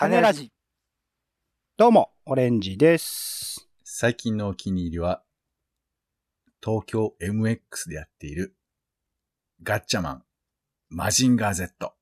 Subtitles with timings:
[0.00, 0.50] 種ラジ。
[1.76, 3.68] どうも、オレンジです。
[3.84, 5.22] 最近のお気に入りは、
[6.64, 8.56] 東京 MX でやっている、
[9.62, 10.22] ガッチャマン、
[10.88, 11.92] マジンガー Z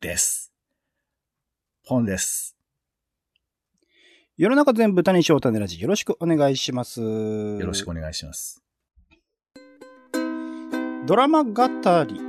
[0.00, 0.52] です。
[1.88, 2.56] ポンです。
[4.36, 5.80] 世の中全部種にしよう種ラジ。
[5.80, 7.00] よろしくお願いします。
[7.00, 7.08] よ
[7.58, 8.62] よろしくお願いします。
[11.04, 11.64] ドラマ語
[12.04, 12.27] り。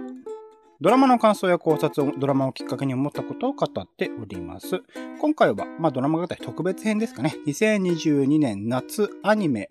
[0.81, 4.81] ドラマの感想や考察をドラマをきっかけに思ったことを語っております。
[5.19, 7.35] 今回は、まあ、ドラマ語特別編ですかね。
[7.47, 9.67] 2022年夏アニメ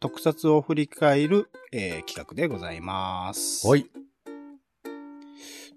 [0.00, 3.68] 特撮を振り返る、えー企画でございます。
[3.68, 3.86] はい。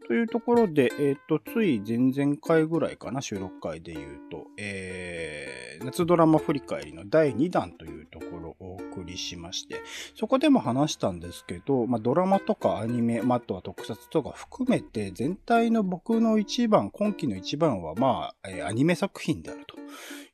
[0.10, 9.84] というところで、えっ、と、つい前々回ぐらいかな、収録回で言うと、えー、夏ドラマ振り返りの第2弾というところをお送りしまして、
[10.16, 19.76] そこでも話したんですけど、まあ、ドラマとかアニメ、まあ、あとは特撮とか含めて、全体の僕の一番、今期の一番は、まあ、アニメ作品であると。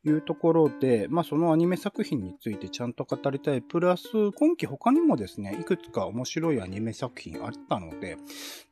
[0.06, 3.61] いうところで、まあ、そのアニメ作品についてちゃんと語りたい。
[3.61, 8.17] プラス、今期他にもですね、いくつか面白いアニメ作品あったので、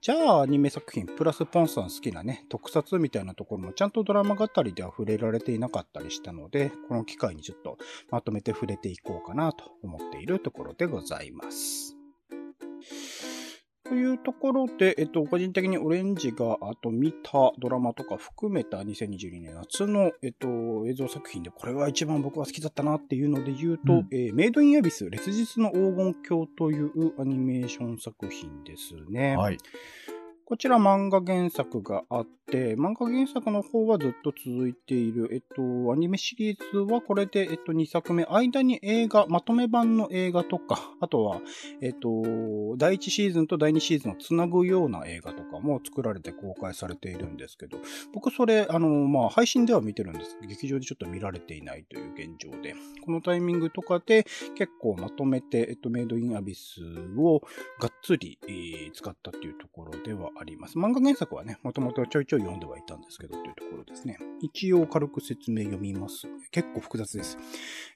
[0.02, 7.78] じゃあアニメ作品、プラスポンさん好きなね、特撮みたいなところもちゃんとドラマ語りでは触れられていなかったりしたので、この機会にちょっと
[8.10, 11.93] まとめて触れていこうかなと思っているところでございます。
[13.94, 20.48] というところで、えっと、個人的にオレンジがあと見たドラマとか含めた2022年夏の、えっと、
[20.88, 29.38] 映像作品で、これは一番僕が好きだったなっていうので言うと、うんえーメイドインアビス、烈日の黄金鏡というアニメーション作品ですね。
[29.38, 29.60] はい。
[30.46, 35.30] こちら漫画原作があって、漫画原作の方はずっと続いている。
[35.32, 35.62] えっと、
[35.94, 41.40] アニメシリーズはこれで、えっと、2作目、間に映画、まとめ版の映画とか、あとは、
[41.82, 47.78] えっと、第1シーズンと第2シーズンをつなぐような映画とかも作られて公開されているんですけど、
[48.14, 54.26] 僕それ、あの、まあ、配信では見てるんですけど、劇場でちょっと見られていないという現状で、このタイミングとかで
[54.58, 56.82] 結構まとめて、えっと、メイドインアビス
[57.18, 57.40] を
[57.80, 58.38] がっつり、
[58.94, 60.78] 使ったっていうところではあります。
[60.78, 64.18] 漫画原作はね、もともとちょいちょい読んではいたんですけど、というところですね。
[64.42, 66.28] 一応軽く説明読みます。
[66.52, 67.38] 結構複雑です。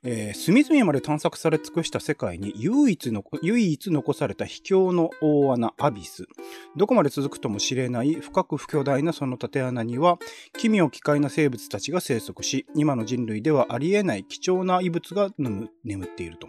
[0.04, 6.28] えー隅々まで探索され尽くした世界に唯一の唯一残された秘境の大穴アビス。
[6.76, 10.20] どこまで続くとも知れない深く不巨大なその縦穴には、
[10.58, 16.48] 奇妙奇怪な生物たちが生息し、今の人類ではありえない貴重な遺物が眠っていると。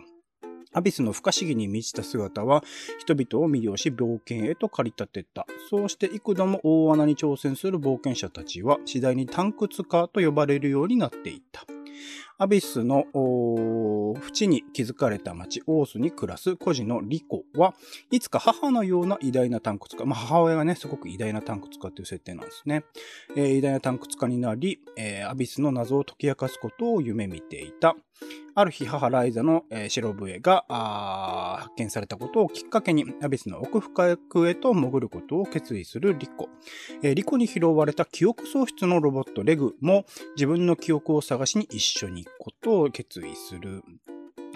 [0.79, 2.63] アビスの不可思議に満ちた姿は、
[2.99, 5.45] 人々を魅了し冒険へと駆り立てた。
[5.69, 11.67] そうして幾度も大穴に挑戦する冒険者たちは、次第に探掘家と呼ばれるようになっていった。
[12.41, 13.05] アビスの
[14.21, 17.75] 淵に築かれた町、オースに暮らす孤児のリコは
[18.13, 22.85] いつか母のような偉大な探掘家、まあ母親がね、すごく偉大な探掘家という設定なんですね。
[23.37, 27.97] えー偉大な探掘家になり、えーアビスの謎を解き明かすことを夢見ていた。
[28.55, 30.65] ある日、母ライザの、えー白笛が
[31.59, 36.49] 発見されたことをきっかけに、アビスの奥深くへと潜ることを決意するリコ。
[37.03, 40.05] えーリコに拾われた記憶喪失のロボットレグも
[40.37, 43.83] 自分の記憶を探しに一緒にことを決意する。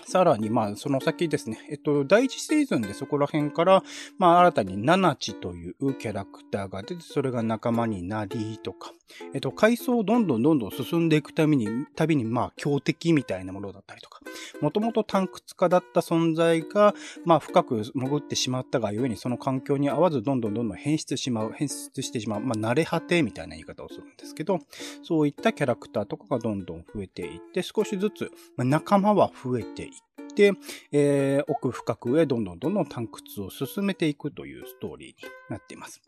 [0.06, 1.58] さらに、まあ、その先ですね。
[1.70, 3.82] えっと、第一シーズンでそこら辺から、
[4.18, 8.92] まあ、新たにナナチというキャラクターが出て、それが仲間になりとか、
[9.34, 14.20] えっと、階層をどんどんどんどん進んでいくために、たびに、まあ、強敵みたいなものだったりとか、
[14.60, 24.58] もともと探掘家だった存在が、まあ、深く潜ってしまったがゆえに、その環境に合わず、どんどんどんどん変質しまう、変質してしまう、まあ、慣れ果てみたいな言い方をするんですけど、
[25.02, 30.52] そういったキャラクターとかがどんどん増えていって、少しずつ、まあ仲間は増えていって、
[30.92, 35.14] えー奥深くへどんどんどんどん探掘を進めていくというストーリーに
[35.50, 36.00] なっています。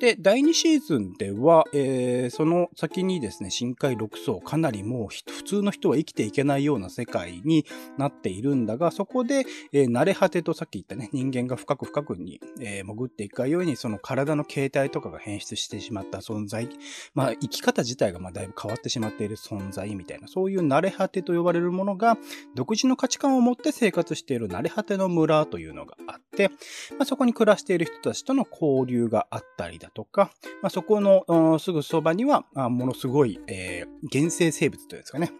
[0.00, 7.64] で、第2シーズンでは、えーその先にですね、深海6層、かなりもう普通の人は生きていけないような世界に
[7.96, 16.68] なっているんだが、そこで、えー慣れ果てとさっき言ったね、人間が深く深くに、えー潜っていくように、その体の形態とかが変質してしまった存在、
[17.14, 22.18] まあ、生き方自体がまあだいぶ変わってしまっている存在みたいな、そういう慣れ果てと呼ばれるものが、
[22.54, 30.30] 独自の価値観を持って生活している慣れ果ての村というのがあって、まあ、そこに暮らしている人たちとの交流があったりだとか、
[30.62, 35.32] まあ、そこのすぐそばには、ものすごい、えー原生生物というんですかね。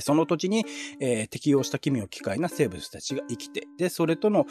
[0.00, 0.64] その土地に、
[1.00, 4.46] えー適応した奇妙奇怪な生物たちが生きて、で、それとの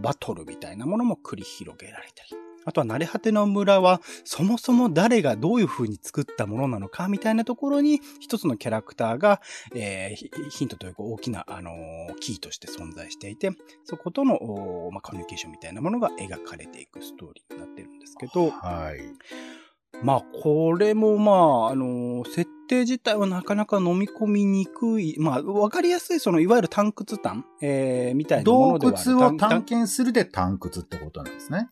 [0.00, 2.47] バトルみたいなものも繰り広げられたり。
[2.68, 9.40] あとは、慣れ果ての村は、そもそも誰がどういう風に作ったものなのか、みたいなところに、一つのキャラクターが、
[9.74, 13.52] えーヒヒントというか大きな、あのーキーとして存在していて、
[13.84, 19.00] そことの、おまあ、コミュニケーションみたいなものが描かれていくストーリーになってるんですけど、はい。
[20.02, 21.32] まあ、これもま
[21.68, 25.16] あ、あのー設定自体はなかなか飲み込みにくい。
[25.18, 29.10] まあ、わかりやすい、その、いわゆる探掘探、えー、みたいなも洞のではある。
[29.10, 31.70] 窟を探探検するで探掘ってことなんですね。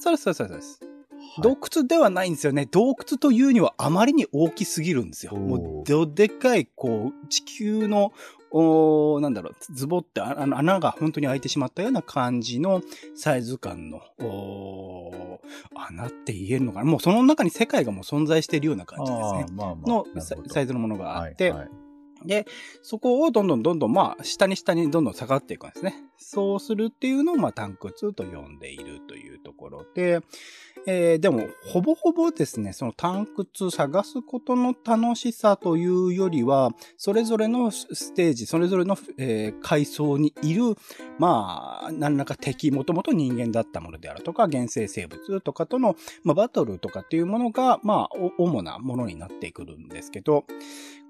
[0.00, 0.78] そうです、そうです、そうです。
[0.82, 0.90] はい
[1.38, 2.66] 洞窟ではないんですよね。
[2.66, 5.36] 洞窟というにはあまりに大きすぎるんですよ。
[5.36, 8.12] もう、どでかい、こう、地球の、
[8.52, 12.82] おーなんだろう、ズボってああの穴が本当に開いてしまったような感じの
[13.14, 14.00] サイズ感の、
[15.72, 19.88] 穴って言えるのかなもうその中に世界がもう存在しているような感じですねまあまあ。
[19.88, 20.06] の
[20.48, 21.70] サイズのものがあって、はいはい
[22.24, 22.46] で、
[22.82, 25.94] そこをどんどんどんどん、まあ、下に下にどんどん下がっていくんですね。
[26.18, 30.20] そうするっていうのを、まあ、探掘と呼んでいるというところで、
[30.86, 40.76] えーでも、ほぼほぼですね、その探掘、探すことの楽しさというよりは、それぞれのステージ、それぞれの、えー階層にいる、
[41.18, 50.44] まあ、何らか敵、もともと人間だったものであるとか、原生生物とかとの、まあ、バトルとかっていうものが、まあ、主なものになってくるんですけど、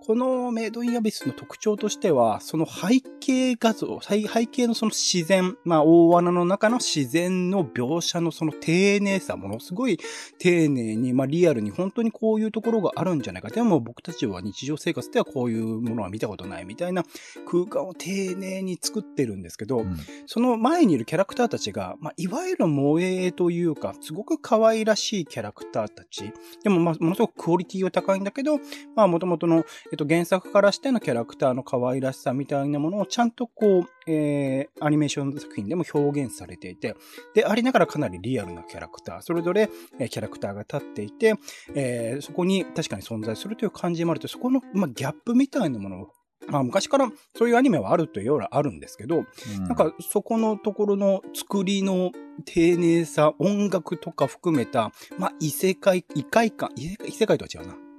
[0.03, 9.99] このメイドインアビスの特徴としては、その背景画像、背背景のその自然、まあ大穴の中の自然の描写のその丁寧さ、ものすごい
[10.39, 13.51] 丁寧に、まあリアルに本当にこういうところがあるんじゃないか。
[13.51, 17.05] でも僕たちは日常生活ではこういうものは見たことないみたいな
[17.51, 26.33] 空間を丁寧に作ってるんですけど、うんその前にいるキャラクターたちが、まあ、いわゆる萌えというか、すごく可愛らしいキャラクターたち。
[26.63, 28.59] でも、まあ、ものすごくクオリティは高いんだけど、
[28.95, 36.95] まあ、もともとの、えっと、原作からしてのキャラクターの可愛らしさみたいなものをちゃんとこう、えー、アニメーション作品でも表現されていて、
[37.35, 41.35] で、ありながらかなりリアルなキャラクター、それぞれ、えーキャラクターが立っていて、
[41.75, 46.09] えーそこに確かに存在するという感じもあると、そこの、まあ、ギャップみたいなものを、
[46.49, 49.21] まあ、昔からそういうアニメはあるというようなあるんですけど、う
[49.61, 52.13] んなんかそこのところの作りの
[52.45, 57.90] 丁寧さ、音楽とか含めた、まあ異世界、異界感、異世界異世界とは違うな。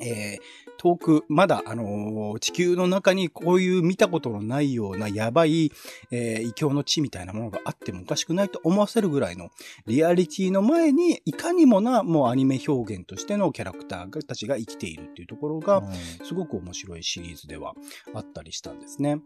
[0.00, 0.40] えー、
[0.78, 5.72] 遠く、まだ、あのー地球の中にこういう見たことのないようなやばい、
[6.10, 9.50] えー異教の地みたいなものがあってもおかしくないと思わせるぐらいの
[9.86, 15.82] リアリティの前に、いかにもな、もうアニメ表現としてのキャラクターたちが生きているっていうところが、
[16.24, 17.74] すごく面白いシリーズでは
[18.14, 19.20] あったりしたんですね。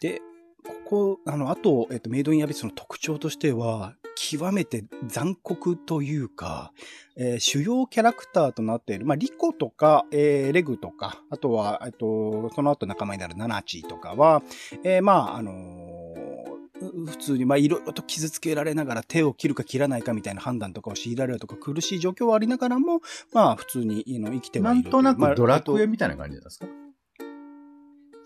[0.00, 0.20] で、
[0.64, 6.72] ここ、あの、あと、えっと、メイドインアビスの特徴としては、極めて残酷というか、
[7.16, 14.42] えー主要キャラクターとなっている、まあ、リコとか、えーレグとか、あとは、えっと、その後仲間になるナナチとかは、
[14.84, 23.00] えーまあ、あのーう普通に、まあ、いろいろと傷つけられながら手を切るか切らないかみたいな判断とかを強いられるとか苦しい状況はありながらも、
[23.32, 26.66] まあ、普通にあの生きてはいるなんとなまあくドラクエみたいな感じなんですか？
[26.66, 26.72] と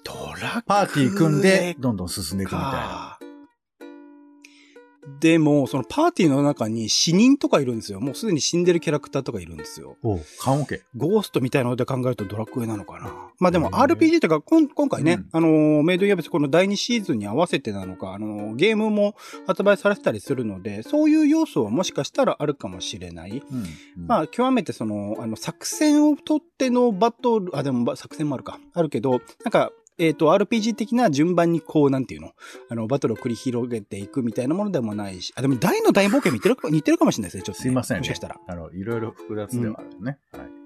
[0.05, 2.71] ドラクエパーティー組んで、どんどん進んでいくみたいな。
[2.71, 3.19] か。
[5.21, 8.01] でも、そのパーティーの中に死人とかいるんですよ。
[8.01, 9.97] もうすでに死んでるキャラクターとかいるんですよ。
[10.03, 10.83] おう、缶オケ。
[10.97, 13.13] ゴーストみたいなので考えるとドラクエなのかな。
[13.39, 19.17] まあでも RPG とか、こん今回ね、うんあのーメイドインアビスこの第2シーズンに合わせてなのか、あのーゲームも
[19.47, 23.43] 発売されてたりするので、そういう要素はもしかしたらあるかもしれない。
[23.51, 24.07] うん。
[24.07, 28.61] まあ、極めてその、あの、作戦を取ってのバトル、あ、でもば作戦もあるか。
[28.75, 32.33] あるけど、なんか、えっ、と、RPG 的な順番にこう、なんていうの？
[32.69, 37.63] あの、バトルを繰り広げていくみたいなものでもないし、あ、でも大の大冒険似てるか、似てるかもしれないですね、ちょっと、ね。
[37.63, 38.01] すいませんね。
[38.01, 38.37] もしかしたら。
[38.47, 40.19] あの、いろいろ複雑ではあるね。
[40.33, 40.59] はい。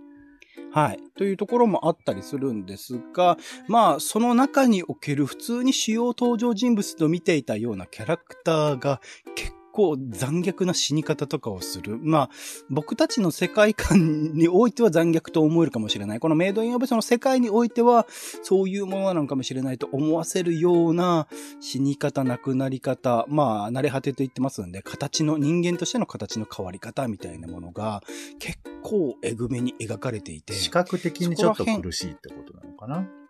[0.73, 0.99] はい。
[1.16, 3.37] というところもあったりするんですが、
[3.68, 9.02] まあ、その中における普通に主要登場人物と見ていたようなキャラクターが
[9.35, 11.99] 結構残虐な死に方とかをする。
[12.00, 12.31] まあ、
[12.71, 16.21] 僕たちの世界観においては残虐と思えるかもしれない。
[16.21, 18.07] このメイドインアブスの世界においては、
[18.43, 21.26] そういうものなのかもしれないと思わせるような
[21.61, 28.02] 死に方、亡くなり方、まあ、慣れ果てと言ってますんで、形の、人間としての形の変わり方みたいなものが、
[28.38, 30.52] 結構えぐめに描かれていて。
[30.52, 33.22] 視覚的にちょっと苦しいってことなのかな？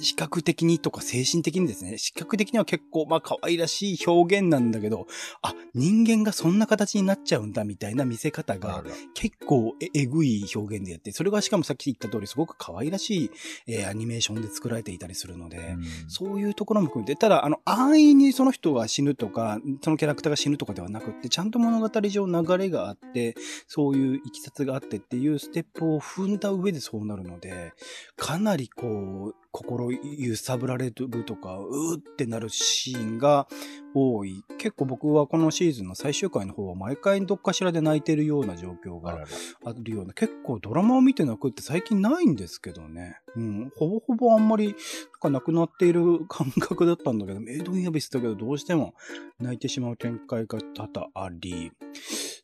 [0.00, 5.06] 視覚的にとか精神的にですね、視覚的には結構まあ可愛らしい表現なんだけど、
[5.42, 8.82] あ、人間がそんな形になっちゃうんだみたいな見せ方が
[9.14, 13.30] 結構ええぐい表現でやって、それがしかもさっき言った通りすごく可愛らしい、
[13.66, 15.84] えーアニメーションで作られていたりするので、うん。
[16.08, 23.34] そういうところも含めて、ただ、あの、安易にその人が死ぬとか、そのキャラクターが死ぬとかではなくって、ちゃんと物語上流れがあって、
[23.66, 27.72] そういういきさつがあってっていうステップを踏んだ上でそうなるので、
[28.16, 30.92] かなりこう、心揺さぶられる
[31.24, 33.48] とか、うーってなるシーンが、
[33.94, 34.44] 多い。
[34.58, 39.24] 結構僕はこのシーズンの最終回の方は毎回どっかしらで泣いてるような状況が
[39.64, 43.18] あるような、結構ドラマを見て泣くって最近ないんですけどね。
[43.36, 44.76] うん、ほぼほぼあんまり、なん
[45.20, 48.94] かなくなっている感覚だったんだけど、メイドインアビスだけどどうしても
[49.38, 51.72] 泣いてしまう展開が多々あり、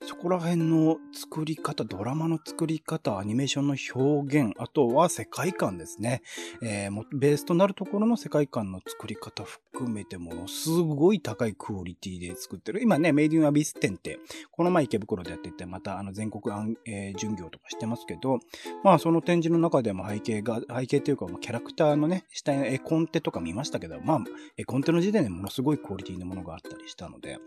[0.02, 6.22] そこら辺の作り方、ドラマの作り方、アニメーションの表現、あとは世界観ですね。
[6.62, 12.82] えーもベースとなるところの世界観の作り方含めてものすごい高いクオリティで作ってる。
[12.82, 14.18] 今ね、メイディンアビス展って、
[14.50, 18.40] この前池袋でやってて、またあの全国案、えー巡業とかしてますけど、
[18.82, 24.20] まあその展示の中でも背景が、背景というか、キャラクターのね、下に絵コンテとか見ましたけど、まあ
[24.56, 27.38] 絵コンテの時点でものすごいクオリティのものがあったりしたので、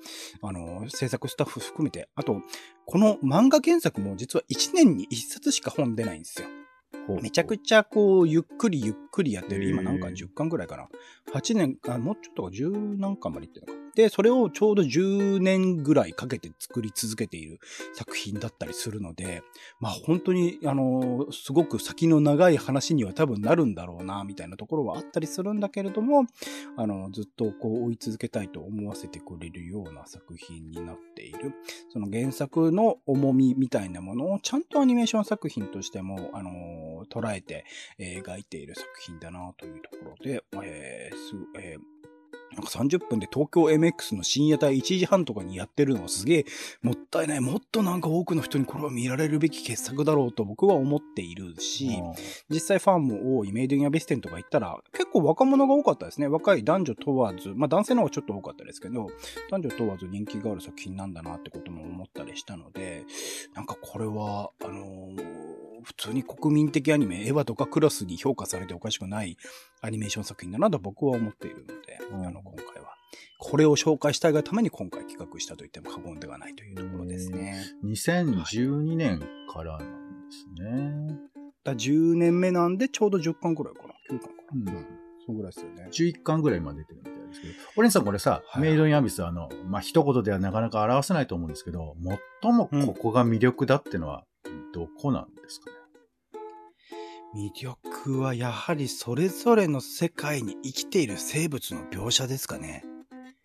[0.41, 2.41] あの、制作スタッフ含めて、あと、
[2.85, 6.47] この漫画原作も実は1年に1冊しか本出ないんですよ。
[7.21, 9.69] めちゃくちゃこう、ゆっくりゆっくりやってる。
[9.69, 10.87] 今なんかへー10巻ぐらいかな。
[11.33, 13.79] 8年、あ、もうちょっとか10何巻までいってるのか。
[13.99, 17.59] で、それをちょうど10年ぐらいかけて作り続けている
[17.93, 19.43] 作品だったりするので、
[19.81, 26.27] まあ本当に、あの、すごく先の長い話には多分なるんだろうな、みたいなところはあったりするんだけれども、
[26.77, 31.53] あの、ずっとこう追い続けたいと思わせてくれるような作品になっている。
[31.91, 37.65] その原作の重みみたいなものをちゃんとアニメーション作品としても、あの捉えて、
[37.97, 41.88] え描いている作品だなというところで、えーすえー
[42.53, 46.45] なんか30分で東京 MX の深夜帯1時半とかにやってるのはすげえ
[46.81, 47.41] もったいない。
[47.41, 52.01] もっとなんか多くの人にこれは見られるべき傑作だろうと僕は思っているし、
[52.49, 56.27] 実際ファンも多いメイドインアビステンとか行ったら結構若者が多かったですね。
[56.27, 59.07] 若い男女問わず、まあ男性の方がちょっと多かったですけど、
[59.49, 63.05] 男女問わず人気がある作品なんだなってことも思ったりしたので、
[63.53, 65.58] なんかこれは、あのー普
[65.99, 69.37] 通に国民的アニメ、エヴァとかクラスに評価されておかしくない
[69.81, 72.95] アニメーション作品だなと僕は思っているので、うんあの、今回は。
[73.39, 77.63] これを紹介したいがために今回企画したと言っても過言ではないというところですね。
[77.85, 79.19] 2012年
[79.51, 81.19] からなんですね。
[81.63, 84.27] だ10年目なんでちょうど10巻くらいかな ?9 巻か
[84.65, 84.85] な、うん
[85.25, 85.89] そんぐらいですよね。
[85.91, 87.53] 11巻ぐらいまで出てるみたいですけど。
[87.77, 91.95] オレンジさんこれさ、はいメイドインアビスはあの、まあ、一言ではなかなか表せないと思うんですけど、
[92.41, 94.23] 最もここが魅力だってのは、
[94.73, 95.78] どこなんですかね？
[97.35, 102.83] 魅力はやはりそれぞれの世界に生きている生物の描写ですかね。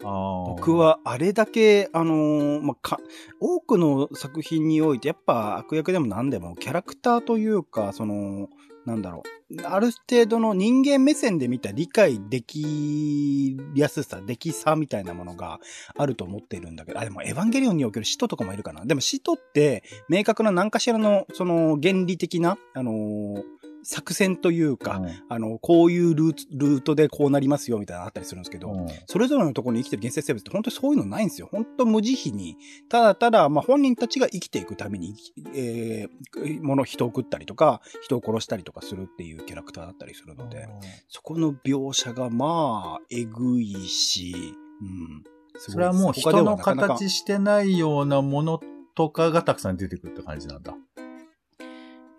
[0.01, 3.01] 僕僕、はあれだけ、あのーまあ、か、
[3.41, 8.49] 多くの作品において、やっぱ悪役でも何でも、キャラクターというか、その、
[8.85, 15.59] なんだろう、ある程度の人間目線で見た理解できやすさ、できさみたいなものが
[15.97, 18.85] あると思っているんだけど、あ、でもエヴァンゲリオンにおける使徒とかもいるかな。
[18.85, 23.43] でも使徒って、明確な何かしらの、その、原理的な、あのー
[23.85, 31.49] 作戦というか、うんあの、こういうルートでこうなりますよみたいなのあったりするんですけど、うんそれぞれのところに生きてる現世生物って本当にそういうのないんですよ。
[31.51, 32.57] 本当無慈悲に、
[32.89, 35.15] ただただ、まあ本人たちが生きていくために、
[35.55, 40.69] えー、もの、人を食ったりとか、人を殺したりとかするっていうキャラクターだったりするので、
[41.09, 44.35] そこの描写がまあ、えぐいし、
[44.81, 45.25] うん。
[45.57, 48.61] それはもう人の形してないようなもの
[48.95, 50.75] とかがたくさん出てくるって感じなんだ。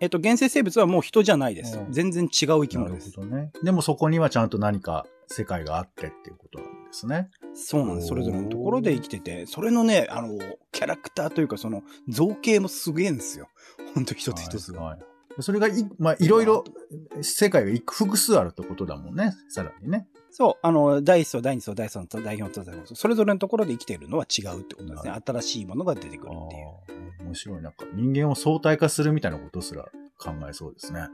[0.00, 1.78] えっと、現世生物はもう人じゃないです。
[1.78, 2.28] うん全然違う
[2.62, 3.12] 生きな物です。
[3.12, 3.50] るほどね。
[3.62, 7.30] でもそこにはちゃんと何か世界があってっていうことなんですね。
[7.54, 8.08] そうなんです。
[8.08, 10.38] それぞれのところで生きてて、それのね、あの、
[10.72, 13.48] キャラクターというか、その、造形もすげえんですよ。
[13.94, 14.82] ほんと一つ一つが。
[14.82, 15.06] はいはい
[15.40, 16.64] それがい、まあ、いろいろ、
[17.20, 19.34] 世界がい複数あるってことだもんね。
[19.48, 20.08] さらにね。
[20.36, 25.10] そう、あの、第1層、第2層、第3層、第4層、第5層、それぞれのところで生きているのは違うってことですね。
[25.10, 27.20] な新しいものが出てくるあっていう。
[27.20, 27.62] ー面白い。
[27.62, 29.84] なんか人間を相対化するみたいなことすら
[30.18, 31.06] 考えそうですね。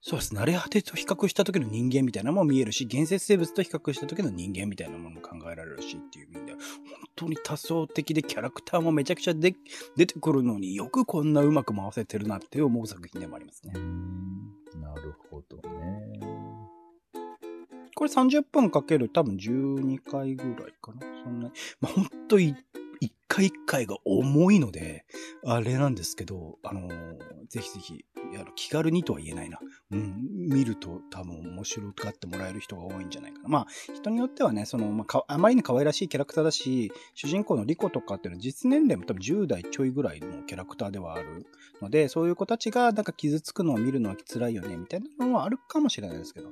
[0.00, 0.32] そうです。
[0.36, 6.60] 慣れ果てと比較した時の人間みたいなのも見えるし、現節生物と比較した時の人間みたいなものも考えられるしっていう意味で、本
[7.16, 9.56] 当に多層的でキャラクターもめちゃくちゃで
[9.96, 13.72] 出てくるのによくこんなうまく回せてるなって思う作品でもありますね
[14.80, 16.31] なるほどね。
[17.94, 21.06] これ30分かける多分12回ぐらいかな。
[21.24, 22.54] そんな、まあ、本当に
[23.00, 25.06] 一回一回が重いので、
[25.44, 28.04] あれなんですけど、あのーぜひぜひ、
[28.40, 29.58] あの気軽にとは言えないな。
[29.90, 33.48] うん、見ると多分面白がってもらえる人が多いんじゃないかな。
[33.50, 41.44] まあ、人によってはね、その、まあ、あまりに可愛らしいキャラクターだし、主人公のリコとかっていうのは実年齢も多分10代ちょいぐらいのキャラクターではある
[41.82, 46.48] ので、そういう子たちがなんか傷つくのを見るのは辛いよね、みたいなのはあるかもしれないですけど、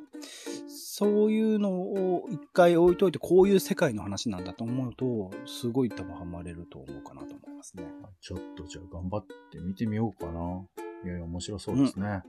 [0.68, 7.84] そういうのを一回置いといて、こういう世界の話なんだと思うと、すごい多分ハマれると思うかなと思いますね。
[8.20, 10.64] ちょっとじゃあ頑張って見てみようかな。
[11.04, 12.22] いやいや、面白そうですね。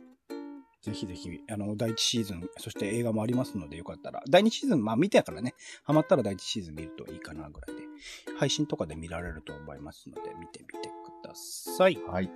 [0.82, 7.84] ぜひぜひ、あの、第1シーズン、そして映画もありますので、よかったら、第2シーズン、まあ見てやからね、ハマったら第1シーズン見るといいかなぐらいで、
[8.40, 12.00] 配信とかで見られると思いますので、見てみてください。
[12.08, 12.32] はい。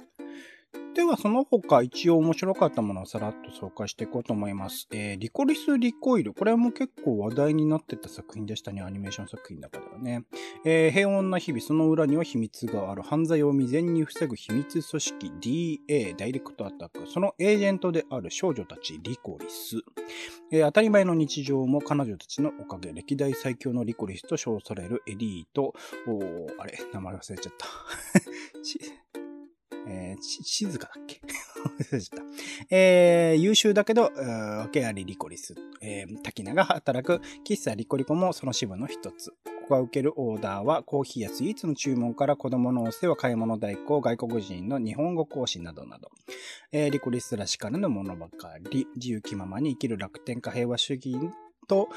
[0.95, 4.87] では、その他一応面白かったものをさらっと紹介していこうと思います。
[4.93, 6.33] えー、リコリス・リコイル。
[6.33, 8.81] これも結構話題になってた作品でしたね。
[8.81, 10.23] アニメーション作品の中ではね。
[10.63, 13.01] えー、平穏な日々、その裏には秘密がある。
[13.01, 17.05] 犯罪を未然に防ぐ秘密組織 DA、ダイレクトアタック。
[17.07, 19.81] そのエージェントである少女たち、リコリス。
[20.49, 22.93] えー、当たり前の日常も彼女たちのおかげ。
[22.93, 25.73] 歴代最強のリコリスと称されるエリート。
[26.07, 27.67] おーあれ、名前忘れちゃった。
[29.87, 31.21] えー、静かだっけ？
[32.69, 34.11] えー、優秀だけど、
[34.59, 35.55] 訳ありリコリス。
[35.81, 39.31] えー、滝名が働く喫茶リコリコもその支部の一つ。
[39.31, 46.11] ここが受けるオーダーはコーヒーやスイーツの注文から子供のお世話、買い物代行、外国人の日本語講師などなど。
[46.71, 51.17] えー、リコリスらしからぬものばかり、自由気ままに生きる楽天家平和主義
[51.67, 51.89] と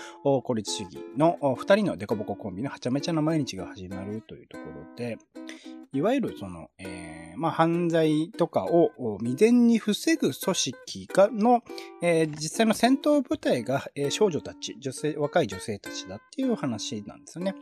[0.44, 5.18] 孤立主義の二人のデコボココンビのはちゃめちゃな毎日が始まるというところで、
[5.92, 11.62] いわゆるその、えー、まあ、犯罪とかを未然に防ぐ組織がの、
[12.02, 17.54] えー、実際の戦闘部隊が、えー、少女たち、女性、若い女性たちだっていう話なんですよね。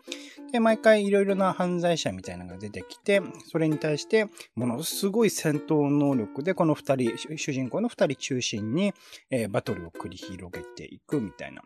[0.50, 8.92] で、毎回いろいろな犯罪者みたいなのが出てきて、それに対して、ものすごい戦闘能力で、この二人、主人公の二人中心に、
[9.30, 11.62] えー、バトルを繰り広げていくみたいな。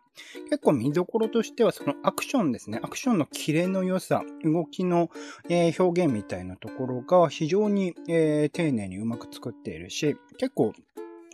[0.50, 2.80] 結構見どころとしては、そのアクションですね。
[2.82, 5.10] アクションのキレの良さ、動きの、
[5.48, 10.72] えー、表現みたいなところが非常に、えー、丁寧にうまく作っているし、結構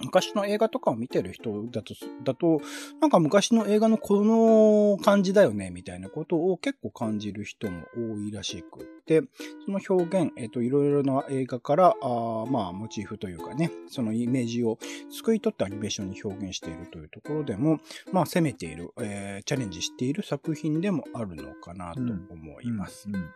[0.03, 2.61] 昔の映画とかを見てる人だと、だと、
[3.01, 9.23] なんか昔の映画のこの感じだよね、みたいなことを結構感じる人も多いらしくって、
[9.65, 14.79] その表現、えっ、と、いろいろな映画から、あまあ、モチーフというかね、そのイメージを
[15.11, 17.81] 救い取ってアニメーションに表現しているというところでも、
[18.13, 23.09] まあ、攻めている、えー、チャレンジしている作品でもあるのかなと思います。
[23.09, 23.31] うん。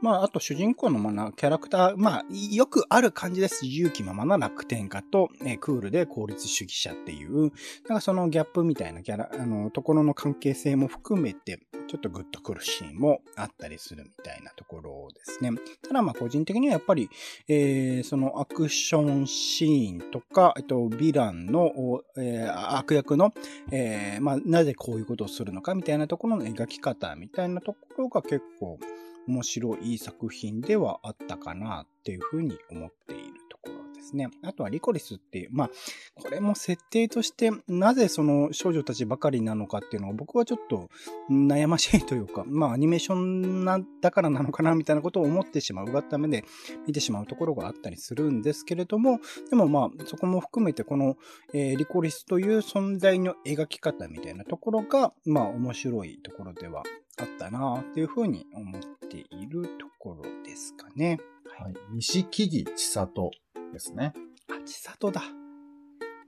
[0.00, 3.64] まあ、あと主人公のまなキャラクター、まあ、よくある感じです。
[3.64, 7.50] 自由気ままな楽天家と、えークールで効率主義者っていう、なん
[7.98, 15.50] かそのギャップみたいなキャラ、あの、ところの関係性も含めて、ちょっとグッとくるシーンもあったりするみたいなところですね。
[15.86, 17.08] ただまあ個人的にはやっぱり、
[17.48, 23.32] えーそのアクションシーンとか、えっと、ヴィランの、えー悪役の、
[23.70, 28.78] えーまあ、なぜこういうことをするのかみたいなところの描き方みたいなところが結構
[29.26, 34.28] 面白い作品ではあったかなっていうふうに思っているところですね。
[34.42, 35.70] あとはリコリスっていう、まあ、
[36.14, 40.90] これも設定としてなぜその少女たちばかりなのかっていうのは僕はちょっと
[41.30, 46.44] 悩ましいというか、 まあアニメーションなだからなのかなみたいなことを思ってしまう、うがった目で
[46.86, 51.16] 見てしまうところがあったりするんですけれども、でもまあそこも含めてこの、
[51.52, 56.82] えーリコリスという存在の描き方みたいなところが、まあ面白いところでは
[57.18, 61.18] あったなっていうふうに思っているところですかね。
[61.58, 61.74] はい。
[61.92, 63.30] 西木々千里
[63.72, 64.12] ですね。
[64.50, 65.22] あ、千里だ。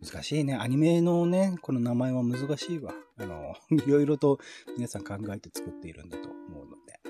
[0.03, 0.55] 難しいね。
[0.55, 2.93] アニメのね、この名前は難しいわ。
[3.19, 4.39] あの、 いろいろと
[4.77, 7.01] 皆さん考えて作っているんだと思うので。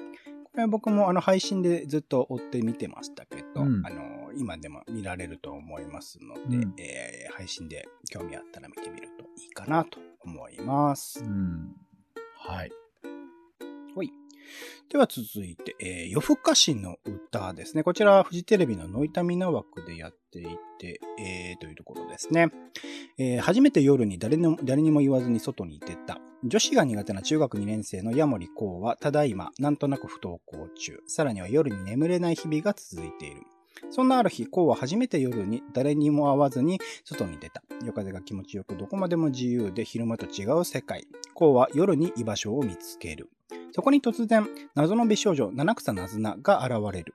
[0.45, 11.23] これは僕もあの配信でずっと追って見てましたけど、うんあの、今でも見られると思いますので、うんえー配信で興味あったら見てみるといいかなと思います。
[11.23, 11.77] うん。
[12.35, 12.71] はい。
[13.97, 14.13] はい。
[14.91, 17.83] では続いて、えー夜更かしの歌ですね。
[17.83, 20.45] こちらはフジテレビのノイタミナ枠でやってい
[20.79, 22.51] て、えーというところですね。
[23.19, 26.21] えー初めて夜に誰にも誰にも言わずに外に出た。
[26.45, 31.01] 女子が苦手な中学2年生の矢森光は、ただいま、なんとなく不登校中。
[31.07, 33.41] さらには夜に眠れない日々が続いている。
[33.91, 37.63] そんなある日、コウは初めて夜に誰にも会わずに外に出た。
[37.81, 41.07] 夜風が気持ちよくどこまでも自由で昼間と違う世界。
[41.35, 43.31] コウは夜に居場所を見つける。
[43.73, 47.15] そこに突然、謎の美少女、七草なずなが現れる。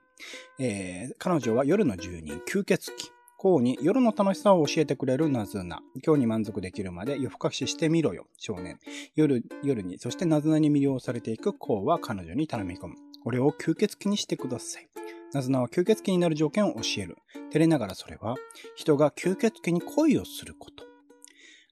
[0.58, 3.00] えー彼女は夜の住人、吸血鬼。
[3.36, 5.82] こうに夜の楽しさを教えてくれるナズナ。
[6.06, 8.78] 今日に満足できるまで夜更かししてみろよ、少年。
[9.16, 12.94] 夜、夜に、そしてナズナに魅了されていくコウは彼女に頼み込む。
[13.24, 14.88] 俺を吸血鬼にしてください。
[15.32, 17.16] ナズナは吸血鬼になる条件を教える。
[17.50, 18.36] 照れながらそれは、
[18.76, 20.84] 人が吸血鬼に恋をすること。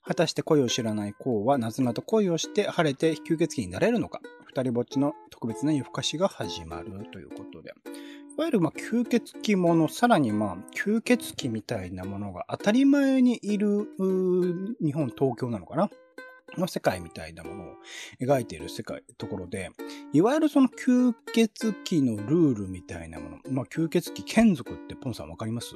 [0.02, 7.70] 果たして恋を知らないコウはナズナと恋をして晴れて吸血鬼になれるのか二人ぼっちの特別な夜更かしが始まるということで。
[7.70, 13.88] いわゆる、まあ、吸血鬼もの、さらに、まあ、吸血鬼みたいなものが当たり前にいる、
[14.80, 15.90] 日本、東京なのかな
[16.58, 17.74] の世界みたいなものを
[18.20, 19.70] 描いている世界、ところで、
[20.12, 25.74] いわゆるその吸血鬼のルールみたいなもの、まあ、吸血鬼、眷属ってポンさんわかります？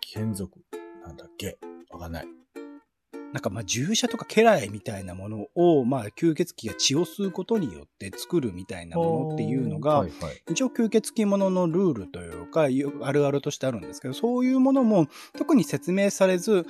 [0.00, 0.50] 眷属？
[1.04, 1.58] なんだっけ？
[1.90, 2.43] わかんない。
[3.34, 10.42] なんかまあ注射とか家来みたいなものを、まあ吸血鬼が血を吸うことによって作るみたいなものっていうのが、はいはい。
[10.52, 16.64] 一応吸血鬼もののルールというか、よあるあるとしてあるんですけど、そういうものも特に説明されず、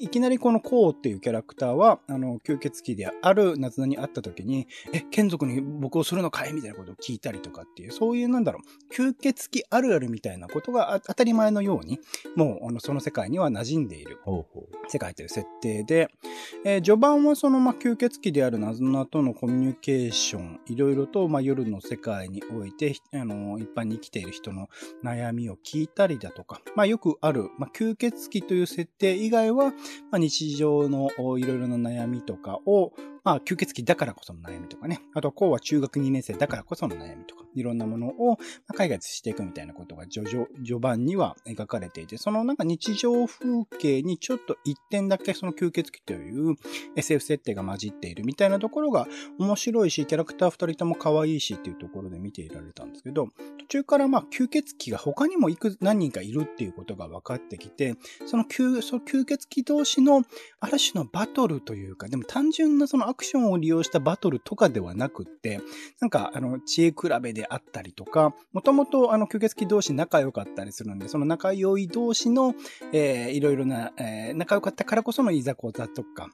[0.00, 8.58] いきなりこのコウっていうキャラクターは、あの、吸血鬼である夏菜に会った時に、え、眷属に僕をするのかいみたいなことを聞いたりとかっていう、そういうなんだろ
[8.90, 12.00] う、吸血鬼あるあるみたいなことがあ当たり前のように、
[12.34, 14.18] もうあのその世界には馴染んでいる。
[14.88, 16.07] 世界という設定で、
[16.64, 24.68] えー序盤はその、ま、吸血鬼であるナズナとのコミュニケーション、いろいろと、ま、夜の世界において、あの、一般に生きている人の
[25.04, 29.72] 悩みを聞いたりだとか、まあ、よくある、ま、吸血鬼という設定以外は、
[30.10, 32.92] ま、日常のいろいろな悩みとかを、
[33.28, 35.02] まあ、吸血鬼だからこその悩みとかね。
[35.12, 38.38] あと、こうは中学2年生だからこその悩みとか、いろんなものを、
[38.74, 46.54] 解決していくみたいなことが序序序盤には描かれていて、そのなんか日常風景にちょっと一点だけその吸血鬼という
[46.96, 49.06] SF 設定が混じっているみたいなところが
[49.38, 60.22] 面白いし、キャラクター二人とも可愛いしっていうところで見ていられたんですけど、途中からまあ吸血鬼が他にもいく何人かいるっていうことが分かってきて、その吸その吸血鬼同士の
[60.60, 65.60] ある種のバトルというか、でも単純なそのクションを利用したバトルとかではなくって、
[66.00, 72.54] なんかあの知恵比べであったりとか、もともとあの吸血鬼同士仲良かったりするんで、その仲良い同士の、
[72.92, 76.28] えーいろいろな、えー仲良かったからこそのいざこざとか、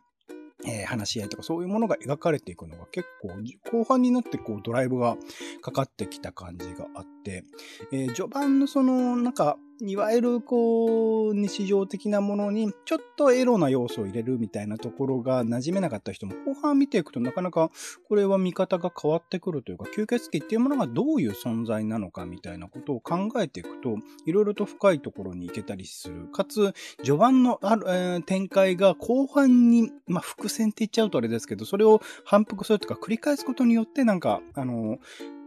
[0.66, 3.30] えー話し合いとかそういうものが描かれていくのが結構
[3.78, 5.16] 後半になってこうドライブが
[5.62, 7.44] かかってきた感じがあって、
[7.92, 17.70] えー序盤のそのなんかいわゆるこう日常的なものにちょっとエロな要素を入れるみたいなところが馴染めなかった人も後半見ていくとなかなか
[18.08, 26.28] これは見方が変わってくるというか吸血鬼っていうものがどういう存在なのかみたいなことを考えていくといろいろと深いところに行けたりする。
[26.32, 34.98] かつ序盤のある、えー展開が後半に、まあ、伏線って言っちゃうとあれですけど、それを反復するとか繰り返すことによってなんか、あの、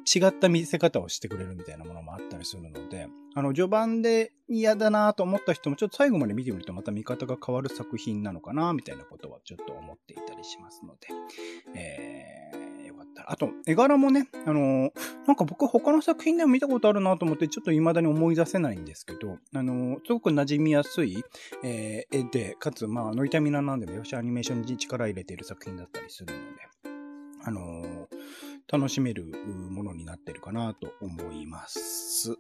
[0.07, 11.09] 違った見せ方をしてくれるみたいなものもあったりするので、あの、序盤で嫌だなと思った人もちょっと最後まで見てみるとまた見方が変わる作品なのかなみたいなことはちょっと思っていたりしますので、
[11.75, 13.31] えー、よかったら。
[13.33, 14.91] あと、絵柄もね、あの、
[15.27, 21.21] なんか僕他の作品でも見たことあるなと思ってちょっと未だに思い出せないんですけど、あの、すごく馴染みやすい、
[21.63, 26.67] えー絵で、かつ、まあ、ノイタミナなんでもよしアニメーションに力入れている作品だったりするので、
[27.43, 29.25] あのー楽しめる
[29.69, 32.35] ものになってるかなと思います。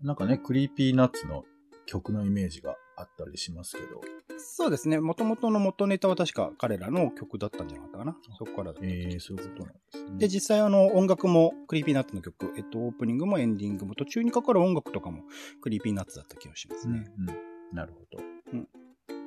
[0.00, 1.44] なんかね、クリーピーナッツの
[1.86, 4.00] 曲のイメージがあったりしますけど。
[4.38, 5.00] そうですね。
[5.00, 8.16] 元々の元ネタは確か彼らの曲だったんじゃなかったかな。
[8.38, 10.18] そこからだったえー、そういうことなんですね。
[10.18, 15.22] で、実際あの音楽もクリーピーナッツの曲、えっと、オープニングもエンディングも途中にかかる音楽とかも
[15.60, 17.04] クリーピーナッツだった気がしますうん、ね。
[17.18, 17.22] う
[17.72, 17.76] ん。
[17.76, 18.22] なるほど。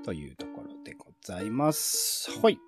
[0.04, 2.30] というところでございます。
[2.42, 2.60] はい。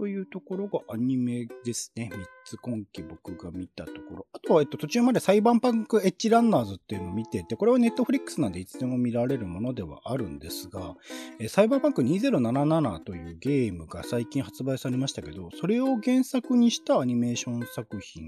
[0.00, 2.08] というところがアニメですね。
[2.10, 4.26] 3つ今期僕が見たところ。
[4.32, 10.94] あとは、えっと、途中までサイバーパンクエッジランナーズっていうのを見てて、これはネットフリックスなんでいつでも見られるものではあるんですが、
[11.38, 18.26] えサイバーパンク2077というゲームが最近発売されましたけど、それを原作にしたアニメーション作品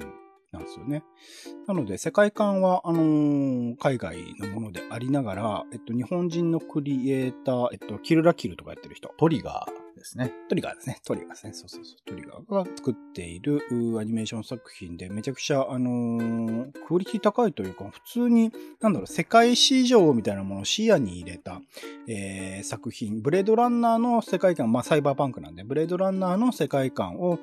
[0.53, 1.05] なんですよね。
[1.67, 10.33] なので、世界観は、あのー海外のものでありながら、えっと、日本人のクリエイター、えっと、キルラキルとかやってる人、トリガーですね。
[10.49, 11.01] トリガーですね。
[11.05, 11.53] トリガーですね。
[11.53, 11.97] そうそうそう。
[12.05, 13.63] トリガーが作っている
[14.01, 21.61] アニメーション作品で、めちゃくちゃ、あのークオリティ高いというか、普通に、なんだろう、世界市場みたいなものを視野に入れた、
[22.09, 23.23] えー作品。
[23.23, 27.39] ブレードランナーの世界観、まあ、サイバーパンクなんで、ブレードランナーの世界観を、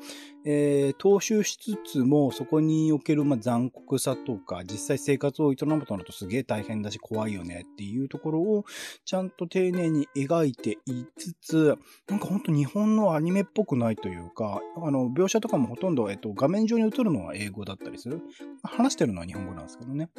[0.46, 8.66] えー踏襲しつつも、そこにおける、まあ、残酷さとか、実際生活を営むとなるとすげえ大変だし怖いよねっていうところを、
[9.06, 18.22] ちゃんと丁寧に描いていつつ、なんかほんと日本のアニメっぽくないというか、あの、描写とかもほとんど、えっと、画面上に映るのは英語だったりする。
[18.64, 20.10] 話してるのは日本語なんですけどね。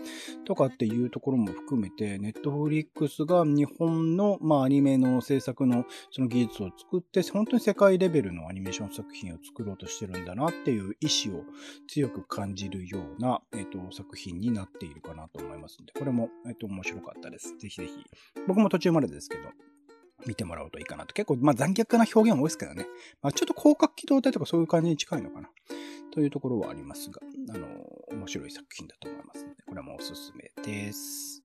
[0.44, 11.44] とかっていうところも含めて、ネットフリックスが日本の、まあ、アニメの制作のその技術を作って、本当に世界レベルのアニメーション作品を作ろうとしてるるんだなっていう意志を
[11.88, 17.56] 強く感じるような、えっと、作品になっているかなと思いますので、これも、えっと、面白かったです。
[17.58, 17.92] ぜひぜひ。
[18.46, 19.50] 僕も途中までですけど、
[20.26, 21.14] 見てもらうといいかなと。
[21.14, 22.86] 結構、まあ残虐な表現も多いですけどね。
[23.22, 25.48] まあちょっと広角機動隊とかそういう感じに近いのかな。
[26.12, 27.20] というところはありますが、
[27.50, 27.66] あの、
[28.10, 31.42] 面白い作品だと思いますので、これもおすすめです。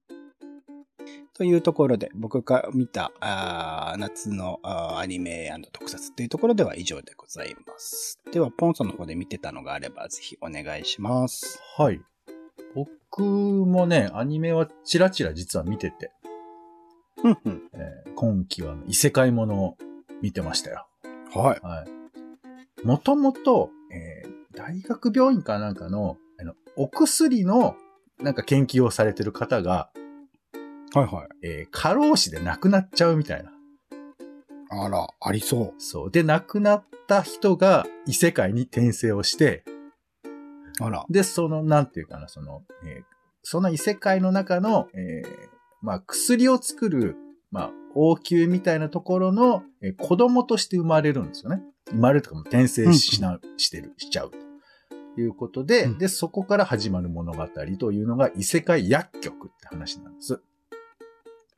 [1.38, 8.22] というところで、僕が見たあー夏のあーアニメ特撮というところでは以上でございます。
[8.32, 11.60] では、ポンさんの方で見てたのがあれば、ぜひお願いします。
[11.78, 12.00] はい。
[12.74, 16.12] 僕もね、アニメはチラチラ実は見てて、
[17.22, 17.62] うんうん。
[17.74, 19.78] えー今期は異世界ものを
[20.22, 20.88] 見てましたよ。
[21.34, 21.60] はい。
[21.62, 22.88] はい。
[22.88, 27.76] もともと、えー大学病院かなんかの、あの、お薬の、
[28.20, 29.90] なんか研究をされてる方が、
[30.94, 31.28] はいはい。
[31.42, 33.52] えー過労死で亡くなっちゃうみたいな。
[34.70, 35.82] あら、ありそう。
[35.82, 36.12] そう。
[36.12, 39.64] で、亡くなった人が異世界に転生をして、
[40.80, 41.06] あら。
[41.10, 43.04] で、その、なんていうかな、その、えー
[43.48, 45.30] その異世界の中の、えー
[45.84, 47.16] まあ、薬を作る、
[47.52, 51.62] まあ、王宮みたいなところの、えー子供として生まれるんですよね。
[51.90, 54.38] 生まれるとかも転生しな、してる、しちゃうと。
[55.22, 57.48] いうことで、うんで、そこから始まる物語
[57.80, 60.42] というのが異世界薬局って話なんです。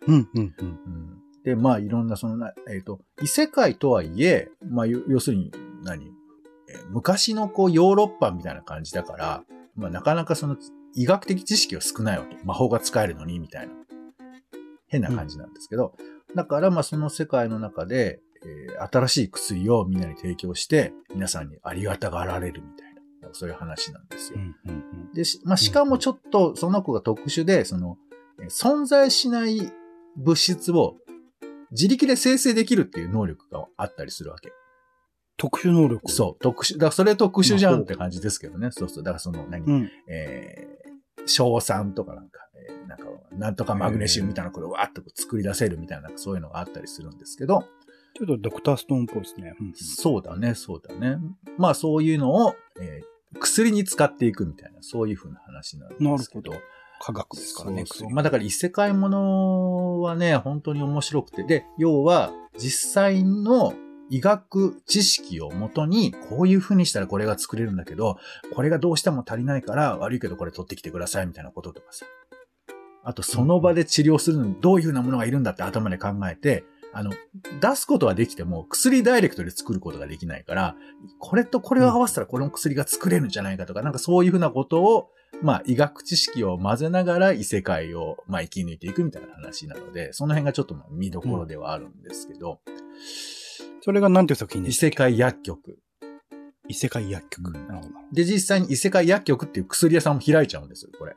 [0.08, 0.68] うん、うん、うん。
[0.68, 5.50] うんで、まあ、いろんな、そのな、えっ、と、異世界とはいえ、まあ、要要するに、
[5.82, 6.08] 何、
[6.68, 9.44] えー昔のこう、ヨーロッパみたいな感じだから、
[9.78, 10.58] まあ、なかなかその、
[10.94, 12.38] 医学的知識は少ないわけ。
[12.44, 13.74] 魔法が使えるのに、みたいな。
[14.88, 15.96] 変な感じなんですけど、
[16.36, 24.42] だから、まあ、その世界の中で、えー新しい薬をみんなに提供して、皆さんにありがたがられるみたいな、そういう話なんですよう。
[24.42, 25.14] ん、うん、うん。
[25.14, 27.98] で、しまあ、しかもちょっとその子が特殊で、その、
[28.42, 29.72] えー存在しない
[30.18, 30.96] 物質を
[31.72, 34.52] 自力で生成できるっていう能力があったりするわけ。
[35.38, 36.12] 特殊能力。
[36.12, 36.74] そう、特殊。
[36.74, 38.70] だからそれ特殊じゃんって感じですけどね。
[38.72, 39.04] そうそう。
[39.04, 39.70] だからその何、う。
[39.70, 39.92] うん。
[40.10, 47.66] えー、硝酸とかなんか、えーなんか、なんとかマグネシウムみたいなこれをわーっと作り出せるみたいな、そういうのがあったりするんですけど、
[48.16, 49.54] ちょっとドクターストーンっぽいですね。
[49.60, 51.20] うんうんそうだね、そうだね。
[51.58, 56.52] まあそういうのを、えー薬に使っていくみたいな、そういう風な話なんですけど。
[56.52, 56.64] なる
[57.00, 57.86] 科学ですからね。
[57.86, 61.44] そうそうまあだから異世界ものはね、本当に面白くて。
[61.44, 63.74] で、要は実際の
[64.10, 68.18] 医学知識をもとに、こういう風にしたらこれが作れるんだけど、
[68.54, 72.06] これがどうしても足りないから悪いけどこれ取ってきてくださいみたいなこととかさ。
[73.04, 77.12] あとその場で治療するのにどういう風なものがいるんだって頭で考えて、あの、
[77.62, 80.76] 出すことはできても薬ダイレクトで作ることができないから、
[81.20, 85.10] これとこれを合わせたらこの薬が作れるんじゃないかとか、なんかそういう風なことを
[85.42, 92.60] まあ、医学知識を混ぜながら異世界を、まあ、生き抜いていくみたいな話なので、その辺がちょっとまあ見どころではあるんですけど、
[93.82, 95.80] それが何ていう作品でした異世界薬局。
[96.68, 97.52] 異世界薬局。
[97.56, 97.90] うんなるほど。
[98.12, 101.16] で、実際に異世界薬局っていう薬屋さんも開いちゃうんですよ、これ。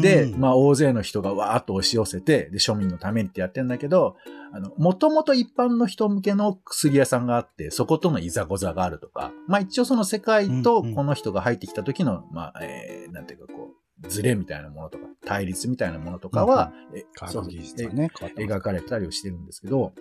[0.00, 4.16] で、まあ、大勢の人がわーっと押し寄せて、で、庶民のためにってやってんだけど、
[4.52, 10.94] あの、もともと一般の人向けの薬屋さんがあって、そことのいざこざがあるとか、まあ、一応その世界とうんうん。
[10.94, 13.70] この人が入ってきた時の、まあ、えー、なんていうかこ
[14.02, 19.92] う、ズレみたいなものとか、対立みたいなものとかは、えそう科学技ね、描かれたりをしてるんですけど、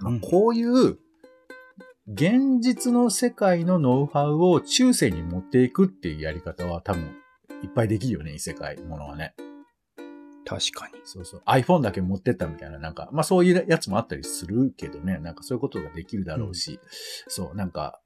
[0.00, 0.20] まあうん。
[0.20, 0.98] こういう
[2.08, 7.14] 現実の世界のノウハウを中世に持っていくっていうやり方は多分
[7.62, 9.34] いっぱいできるよね、異世界ものはね。
[10.44, 10.94] 確かに。
[11.04, 11.42] そうそう。
[11.46, 16.80] iPhone だけ持ってったみたいな、なんか、まあそういうやつもあったりするけどね、なんかそういうことができるだろうし、
[17.28, 18.00] そう、なんか、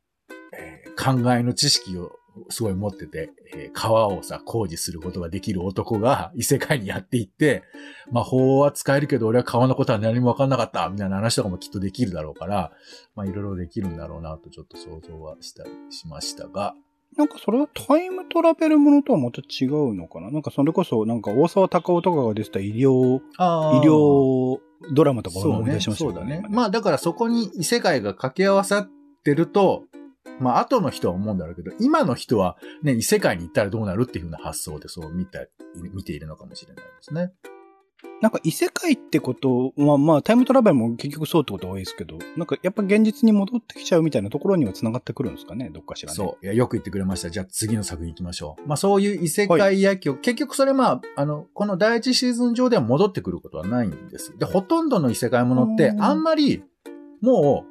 [0.52, 2.12] えー考えの知識を
[2.48, 7.64] すごい持ってて、えー川をさ、工事することができる男が異世界にやっていって、
[8.10, 12.72] 魔法は使えるけど俺は川のことは何もわかんなかったみたいな話とかもきっとできるだろうから、
[13.14, 16.74] まあいろいろできるんだろうなとちょっと想像はしたりしましたが、
[17.16, 20.30] なんかそれはタイムトラベルものとはまた違うのかな？
[20.30, 24.58] なんかそれこそ、なんか大沢たかおとかが出てた医療、あ医療
[24.92, 25.38] ドラマとか。
[25.38, 26.42] 思い出しましたそうだね。
[26.44, 28.90] 今まあだからそこに異世界が掛け合わさっ
[29.24, 29.84] てると、
[30.40, 35.38] まあ後の人は思うんだろうけど、今の人はね、異世界に行ったらどうなるっていうふうな発想でそう見た、
[35.94, 37.32] 見ているのかもしれないですね。
[38.20, 46.16] なんか異世界ってことは、まあタイムトラベルも結局そうってことは多いですけど、なんかやっぱ現実に戻ってきちゃうみたいなところには繋がってくるんですかねどっかしらね。
[46.16, 46.44] そう。
[46.44, 47.30] いや、よく言ってくれました。
[47.30, 48.68] じゃあ次の作品行きましょう。
[48.68, 54.36] まあそういう異世界野球、結局それまあ、あの、この第一シーズン上では戻ってくることはないんです。
[54.38, 56.62] で、ほとんどの異世界ものってうんあんまり、
[57.20, 57.66] も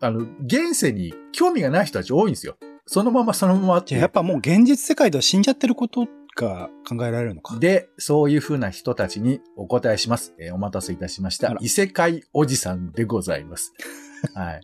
[0.00, 2.56] う、あの、現世に興味がない人たち多いんですよ。
[2.86, 6.08] そのままそのままあってやっぱもう現実世界では死んじゃってること
[6.46, 7.58] が考えられるのか。
[7.58, 10.34] で、そういう風な人たちにお答えします。
[10.38, 13.74] えーお待たせいたしました異世界おじさんでございます。
[14.34, 14.60] はい。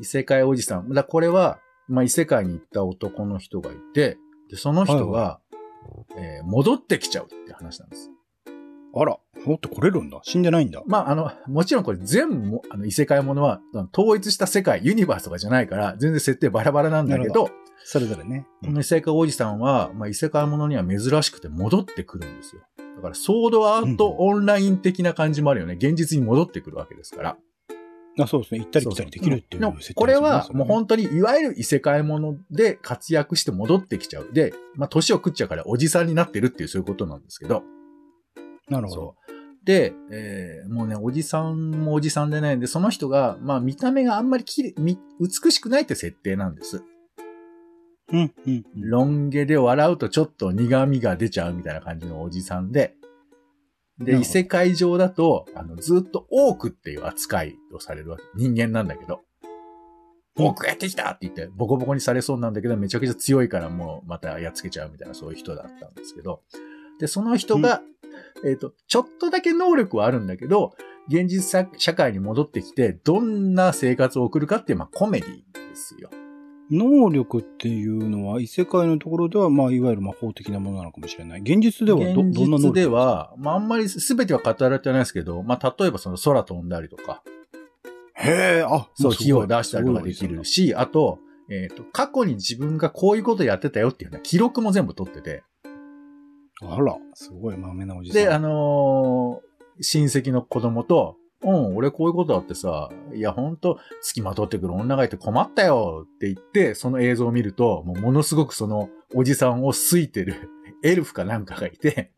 [0.00, 0.90] 異世界おじさん。
[0.90, 1.58] だこれは、
[1.88, 4.18] まあ、異世界に行った男の人がいて、
[4.50, 5.40] でその人が、
[6.16, 8.10] えー戻ってきちゃうって話なんです。
[8.96, 10.20] あら、戻ってこれるんだ。
[10.22, 10.82] 死んでないんだ。
[10.86, 13.60] まあ、あの、もちろんこれ全部も、あの、異世界ものは、
[13.96, 17.50] 統一した世界、ユニバースとかじゃないから、全然設定バラバラなんだけなるど、
[17.84, 18.46] それぞれね。
[18.64, 22.62] この異世界おじさんは、まあ、異世界ものには珍しくて戻ってくるんですよ。
[22.96, 25.74] だから、ソードアートオンライン的な感じもあるよね。
[25.74, 27.36] 現実に戻ってくるわけですから。
[28.18, 28.60] あそうですね。
[28.60, 34.30] 行ったり来たりできるっていう設定ねこれはもう本当に、いわゆる異世界もので活躍して戻ってきちゃう。
[34.32, 37.64] で、まあ、年を食っちゃうからおじさんになってるっていうそういうことなんですけど。
[38.68, 39.14] なるほど。
[39.64, 46.82] で、えーもうね、おじさんもおじさんでね、で、その人が、まあ見た目があんまりきれみ美しくないって設定なんです。
[48.14, 48.64] うん、うん。
[48.76, 52.94] うんロン毛で笑うとちょっと苦味が出ちゃうみたいな感じのおじさんで、
[53.98, 58.24] で、異世界上だと、あの、ずっとオークっていう扱いをされるわけ。
[58.34, 59.16] 人間なんだけど。
[59.16, 59.24] うん
[60.36, 66.42] オークやってきたって言って、ボコボコにされそうなんだけど、めちゃくちゃ強いからもうまたやっつけちゃうみたいな、そういう人だったんですけど。
[66.98, 67.82] で、その人が、
[68.44, 70.74] えっ、と、ちょっとだけ能力はあるんだけど、
[71.06, 76.10] 現実社社会に戻ってきて、どんな生活を送るかっていう、まあ、コメディですよ。
[76.70, 81.40] 能力っていうのは異世界のところでは、まあ、いわゆる魔法的なものなのかもしれない。
[81.40, 87.22] 現実ではど、現どんな能力実では、まあ、あんまり全ては語られてないですけど、まあ、例えばその空飛んだりとか、
[88.14, 90.44] へえ、あ、そう、火を出したりとかできる。
[90.44, 91.18] し、あと、
[91.50, 95.42] えっ、と、過去に自分がこういうことやってたよっていうね、記録も全部取ってて、
[96.62, 98.22] あら、すごい豆なおじさん。
[98.22, 110.50] で、あのー親戚の子供と、うん、俺こういうことあってさ、いや、ほんと、付きまとってくる女がいて困ったよって言って、その映像を見ると、もうものすごくそのおじさんを好いてる
[110.82, 112.12] エルフかなんかがいて、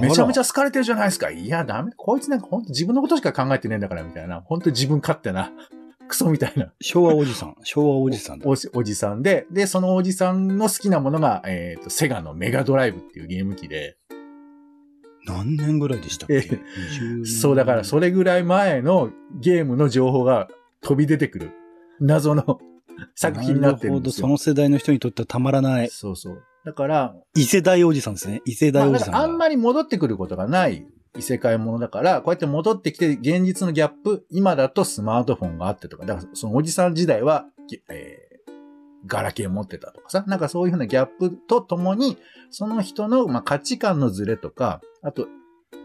[0.00, 0.42] めちゃめちゃ。
[0.42, 1.30] ゃ好かれてるじゃないですか。
[1.30, 1.92] いや、ダメ。
[1.96, 4.40] こいつなんかほんと自分のことしか考えてねえんだから、みたいな。
[4.40, 5.52] ほんと自分勝手な、
[6.08, 7.56] クソみたいな昭和おじさん。
[7.62, 8.48] 昭和おじさんだ。
[8.48, 13.96] おじおじさんで、で、そのおじさんの好きなものが、えっ、と、セガのメガドライブっていうゲーム機で、
[15.28, 16.34] 何年ぐらいでしたっけ？
[16.34, 19.10] え ?20 年そう、だからそれぐらい前の
[19.40, 20.48] ゲームの情報が
[20.80, 21.50] 飛び出てくる
[22.00, 22.60] 謎の
[23.14, 24.26] 作品になってるんですよ。
[24.26, 25.88] なるほど、その世代の人にとってはたまらない。
[25.88, 26.42] そうそう。
[26.64, 28.42] だから、異世代おじさんですね。
[28.44, 29.12] 異世代おじさんだ。
[29.12, 30.86] からあんまり戻ってくることがない
[31.16, 37.46] 異世界ものだから、こうやって戻ってきて現実のギャップ、今だとスマートフォンがあってとか、だからそのおじさん時代は、
[37.90, 38.27] えー
[39.06, 42.16] ガラケー持ってたとかさ、なんかそういうふうなギャップとともに、
[42.50, 45.28] その人の、まあ、価値観のズレとか、あと、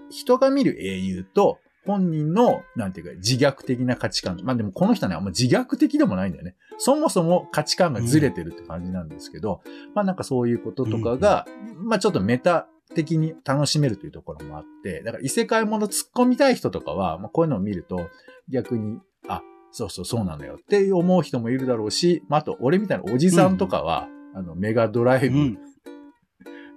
[0.09, 4.39] 人が見る英雄と、本人の、なんていうか、自虐的な価値観。
[4.43, 6.55] まあでもこの人はね、あんま自虐的でもないんだよね。
[6.77, 9.61] そもそも価値観がずれてるって感じなんですけど、
[9.93, 11.45] まあなんかそういうこととかが、
[11.75, 18.09] まあちょっとメタ的に楽しめるというところもあって、だから異世界もの突っ込みたい人とかは、まあこういうのを見ると、
[18.49, 19.41] 逆に、あ、
[19.73, 25.57] そうそうそうなのよって思う人もいるだろうし、まああと俺みたいなおじさんとかは、あのメガドライブうん。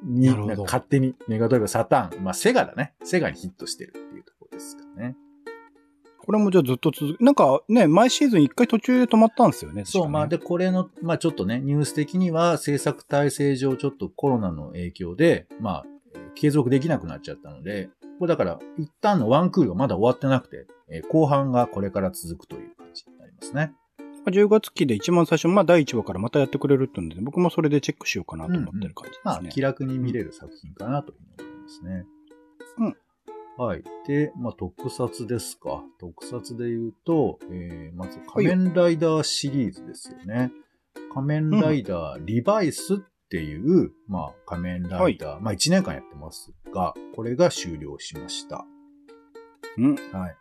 [0.03, 2.95] に、なるほどなんか勝手にメガドライブサターン、まあセガだね。
[3.05, 5.15] セガにヒットしてるっていうところですかね。
[6.19, 7.23] これもじゃあずっと続く。
[7.23, 9.85] なんかね、毎シーズン一回途中で止まったんですよね。
[9.85, 22.76] そう、ねまあ、で、これの、まあちょっとね、ニュース的には制作体制上ちょっとコロナの影響で、まあ、えー継続できなくなっちゃったので、これだから、一旦のワンクールがまだ終わってなくて、えー後半がこれから続くという
[23.41, 23.73] ますね。
[24.31, 29.21] 10月期で一番最初、まあ第1話からまたやってくれるっていうので、僕もそれでチェックしようかなと思ってる感じですね。
[29.25, 32.07] まあ、気楽に見れる作品かなと思いますね。
[32.79, 32.97] うん。
[33.59, 33.85] はい。
[34.07, 35.83] で、まあ、特撮ですか。
[35.99, 40.51] 特撮で言うと、えー、まず仮面ライダーシリーズですよね。
[41.15, 42.99] 仮面ライダーリバイスっ
[43.31, 48.67] ていう、まあ、仮面ライダー、まあ、1年間やってますが、これが終了しました。
[49.79, 49.95] うん。
[49.95, 50.37] はい。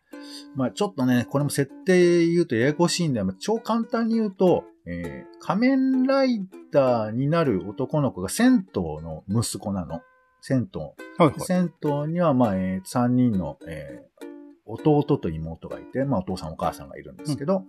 [0.56, 10.02] まあちょっとね、これも設定言うとややこしいんで、まあ超簡単に言うと、えー仮面ライダーになる男の子が銭湯の息子なの。
[10.42, 10.82] 銭湯。
[10.82, 11.40] はいはい。
[11.40, 14.26] 銭湯には、まあ、えー、3人の、えー
[14.66, 17.64] 弟と妹がいて、まあ、お父さんお母さんがいるんですけど、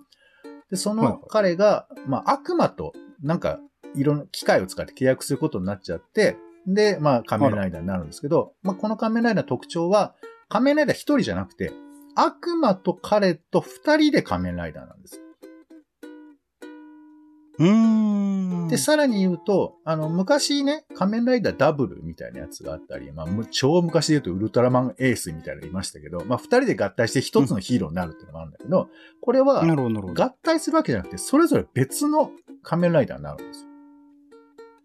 [0.70, 2.92] で、その彼が、まあ、悪魔と、
[3.22, 3.60] なんか、
[3.94, 10.14] いろんな機械を使って契約することになっちゃって、で、まあ、仮面ライダーになるんですけど、まあ、この仮面ライダーの特徴は、
[10.48, 11.72] 仮面ライダー一人じゃなくて、
[12.16, 15.20] 悪魔と彼と二人で仮面ライダーなんです。
[17.58, 18.68] うーん。
[18.68, 28.88] で、さらに言うと、あの、昔ね、仮面ライダーダブルみたいなやつがあったり、まあ、む超昔で言うとウルトラマンエースみたいなのいましたけど、まあ、二人で合体して一つのヒーローになるっていうのがあるんだけど、
[29.20, 29.62] これは。
[30.14, 32.30] 合体するわけじゃなくて、それぞれ別の
[32.62, 33.68] 仮面ライダーになるんですよ。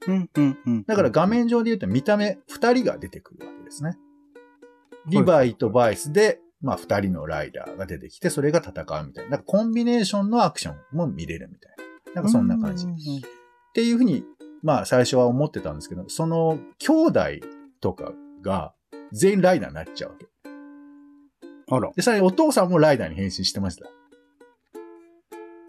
[0.07, 0.83] うん、うん、うん。
[0.83, 3.97] だから画面上で言うと見た目二人が出てくるわけですね。
[5.07, 9.31] リバイとバイスで、まあ二人のライダーが出てきて、それが戦うみたいな。
[9.31, 11.75] なんかコンビネーションのアクションも見れるみたい
[12.13, 12.13] な。
[12.15, 12.85] なんかそんな感じ。
[12.85, 12.93] うっ
[13.73, 14.23] ていうふうに、
[14.61, 17.21] まあ最初は思ってたんですけど、その兄弟
[17.79, 18.73] とかが
[19.11, 20.27] 全員ライダーになっちゃうわけ。
[21.69, 21.91] あら。
[21.95, 23.87] で、さらにお父さんもライダーに変身してました。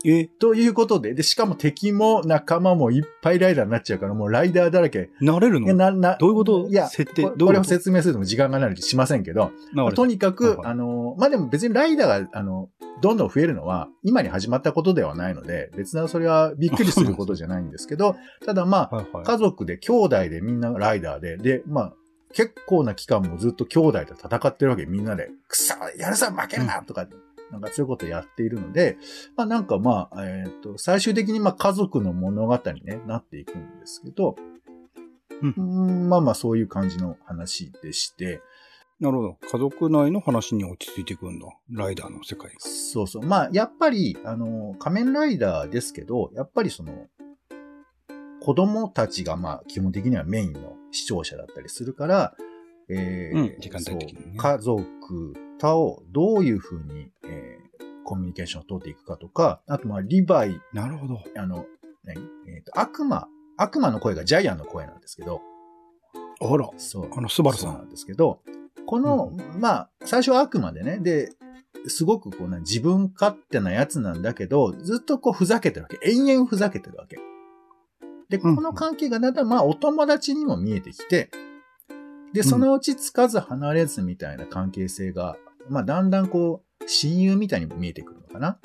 [0.04, 5.10] え、ということで、で、しかも敵も仲間もいっぱいライダーになっちゃうから、もうライダーだらけ。
[5.20, 5.72] なれるの？
[5.74, 6.68] な、な、どういうこと？
[6.68, 12.68] いや、設定どうこれを説明するのも時間がないのでしませんけど、まあとにかく、はいはいあの、まあ、でも別にライダーが、あの、
[13.00, 19.24] どんどん増えるのは、今に始まったことではないので、別なそれはびっくりすることじゃないんですけど、 ただまあ、はいはい。
[19.24, 21.92] 家族で、兄弟でみんなライダーで、で、まあ、
[22.32, 24.86] 結構な期間もずっと兄弟と戦ってるわけ。
[24.86, 27.06] みんなで、くそやるぞ負けるなとか、
[27.52, 28.96] なんかそういうことをやっているので、
[29.36, 34.36] まあなんかまあ、えっ、と、最終的にまあ家族の物語に、ね、なっていくんですけど、
[35.42, 38.40] うん、まあまあそういう感じの話でして、
[39.00, 39.38] なるほど。
[39.50, 41.48] 家族内の話に落ち着いていくんだ。
[41.70, 42.60] ライダーの世界が。
[42.60, 43.22] そうそう。
[43.24, 47.08] まあ、やっぱり、あの、仮面ライダーですけど、やっぱりその、
[48.40, 52.36] 子供たちが、まあ、基本的にはメインの視聴者だったりするから、
[52.88, 55.34] えーうん時間帯的にね家族
[55.70, 57.62] とどういうふうに、えー
[58.04, 61.22] コミュニケーションを取っていくかとか、あと、まあ、リヴァイ、なるほど。
[61.36, 61.66] あの、
[62.04, 62.20] 何？
[62.48, 65.40] えっ、と、悪魔、悪魔の声がジャイアンの声なんですけど、
[66.40, 66.68] あら。
[66.76, 67.10] そう。
[67.16, 68.40] あのスバルさんそうなんですけど、
[68.86, 71.30] この、まあ、最初は悪魔でね、で、
[71.86, 75.98] すごくこうな、自分勝手なやつなんだけど、ずっとこうふざけてるわけ。
[76.02, 77.18] 延々ふざけてるわけ。
[78.28, 81.30] で、こうんの関係がだんだんまあお友達にも見えてきて、
[82.32, 85.36] で、そのうちつかず離れずみたいな関係性が、
[85.68, 88.58] まあだんだんこう、親友みたいにも見えてくるのかな。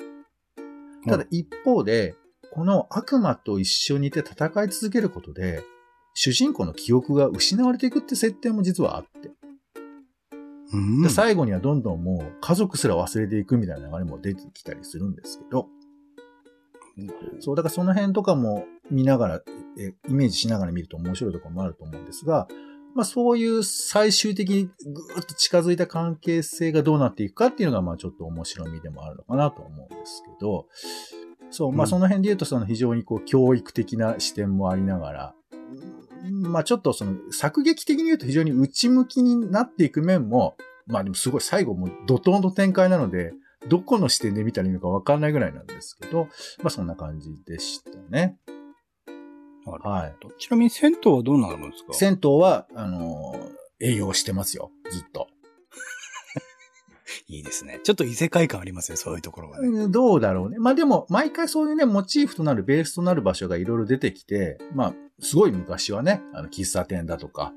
[1.06, 2.14] ただ一方で、
[2.52, 5.62] この悪魔と一緒にいて戦い続けることで、
[6.14, 9.30] 主人公の記憶が失われていくって設定も実はあって。
[10.72, 15.68] うんで最後にはどんどんもう家族すら忘れていくみたいな流れも出てきたりするんですけど、
[17.40, 19.42] そう、だからその辺とかも見ながら、
[19.78, 22.48] えイメージしながら見ると面白いところもあると思うんですが、
[22.98, 30.66] まあそういう最終的にぐーっと近づいた関係性がどうなっていくかっていうのがまあちょっと面白みでもあるのかなと思うんですけど、
[31.52, 35.34] そう、まあうんその辺で言うとその非常にこう教育的な視点もありながら、
[36.42, 40.56] まあちょっとその作劇的に言うと非常に内向きになっていく面も、
[40.88, 43.32] まあでもすごい最後もう怒涛の展開なので、
[43.68, 46.24] どこの視点で見たらいいのかわかんないぐらいなんですけど、
[46.64, 48.38] まあそんな感じでしたね。
[49.70, 50.16] はい。
[50.20, 51.92] どちなみに銭湯はどうなるんですか？
[51.94, 55.28] 銭湯は、あのー栄養してますよ、ずっと。
[57.28, 57.78] いいですね。
[57.84, 59.68] ちょっと異世界感ありますね、そういうところがね。
[59.68, 60.58] うんどうだろうね。
[60.58, 67.52] まあでも、毎回そういうね、モチーフとなる、ベースとなる場所がいろいろ出てきて、まあ、すごい昔はね、あの、喫茶店だとか、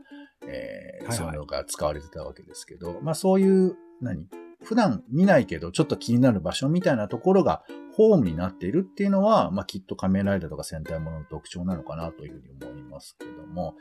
[0.45, 4.27] えーはいはいそういうのが使われてたわけですけど、まあそういう、何？
[4.63, 13.75] 普段見ないけど、ちょっと気になる場所みたいなところが、ホームになっているっていうのは、まあきっと仮面ライダーとか戦隊ものの特徴なのかなというふうに思いますけども、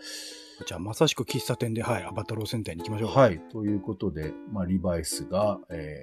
[0.66, 3.10] じゃあ、まさしく喫茶店で、はい、アバタロー戦隊に行きましょう。
[3.10, 3.40] はい。
[3.52, 6.02] ということで、まあ、リバイスが、え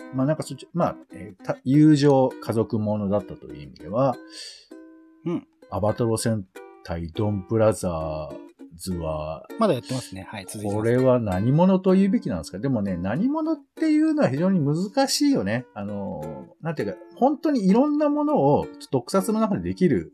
[0.00, 4.16] ー、まあ、なんかそっち、まあ、えーた友情、家族ものだったという意味では、
[5.26, 5.46] うん。
[5.70, 6.46] アバトロ戦
[6.82, 10.26] 隊ドンブラザーズは、まだやってますね。
[10.30, 10.74] はい、続いて。
[10.74, 12.58] これは何者と言うべきなんですか？
[12.58, 15.66] でもね、何者っていうのは非常に難しいよね。
[15.74, 20.12] あの、なんていうか、本当にいろんなものを特撮の中でできる、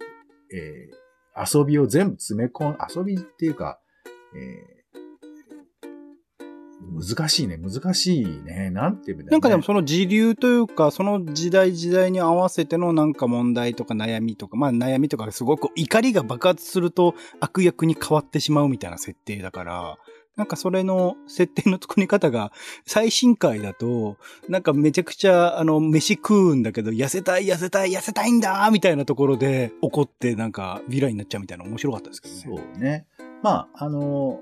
[0.53, 1.01] えー
[1.41, 3.79] 遊びを全部詰め込ん、遊びっていうか、
[4.35, 4.80] えー
[6.91, 8.70] 難しいね、難しいね。
[8.70, 19.99] なんていうんだろうねなんかでもその時流というか、その時代時代に合わせてのなんか問題とか悩みとか、まあ悩みとかすごく怒りが爆発すると悪役に変わってしまうみたいな設定だから、
[20.36, 22.51] なんかそれの設定の作り方が
[22.86, 24.16] 最新回だと、
[24.49, 32.41] なんかめちゃくちゃあの飯食うんだけど、痩せたい痩せたい痩せたいんだみたいなところで怒ってなんかヴィランになっちゃうみたいな面白かったですけどね。
[32.43, 33.07] そうね。
[33.43, 34.41] まあ、あの、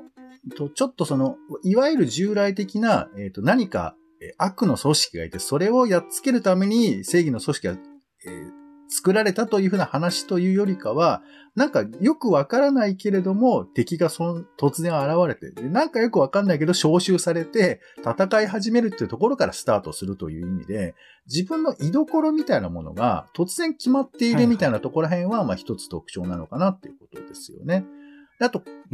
[0.51, 7.73] とちょっとその、いわゆる従来的な、えっ、と、何か、えー悪の組織がいて、それをやっつけるために正義の組織が、
[8.27, 11.23] えー作られたというふうな話というよりかは、
[11.55, 20.95] なんかよくわからないけれども、敵がそ突然現れて、なんかよくわかんないけど招集されて、戦い始めるっていうところからスタートするという意味で、
[21.27, 27.85] 自分の居所みたいなものが突然決まっているみたいなところら辺は、まあ一つ特徴なのかなっていうことですよね。
[27.85, 27.98] であと、な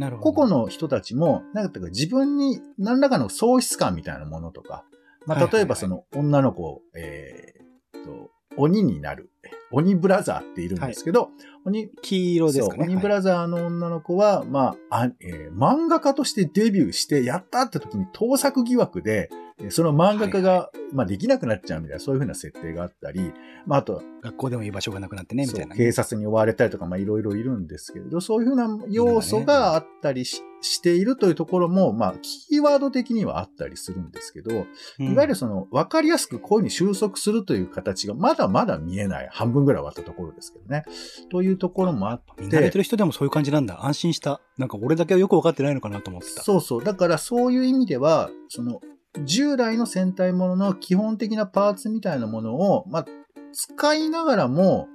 [0.09, 0.33] るほど。
[0.33, 4.83] 個々の人たちも、なんか自分に何らかの喪失感みたいなものとか、
[5.25, 9.29] まあ、はいはいはい例えばその女の子、えーっと、鬼になる、
[9.71, 11.29] 鬼ブラザーっているんですけど、
[11.65, 12.85] 鬼、黄色ですかね。
[12.85, 23.31] 鬼ブラザーの女の子は、まあ、あえー漫画家としてデビューして、やったって時に盗作疑惑で、えーその漫画家が、はまあ、できなくなっちゃうみたいな、そういうふうな設定があったり、
[23.65, 34.65] まあ、あと、学校でも居場所がなくなってね、みたいなね、警察に追われたりとか、まあ、いろいろいるんですけれど、そういうふうな要素があったりし,、しているというところも、まあ、キーワード的にはあったりするんですけど、
[34.99, 39.29] うんいわゆるその、わかりやすくこういうふうに収束するという形がまだまだ見えない。
[39.31, 40.83] 半分ぐらい終わったところですけどね。
[41.31, 43.85] というところもあって見慣れて、る人でもそういう感じなんだ。
[43.85, 44.41] 安心した。
[44.57, 46.43] なんか俺だけはよく分かってないのかなと思ってた。
[46.43, 46.83] そうそう。
[46.83, 48.81] だからそういう意味では、その、
[49.23, 53.05] 従来の戦隊ものの基本的なパーツみたいなものを、まあ、
[53.53, 54.87] 使いながらも、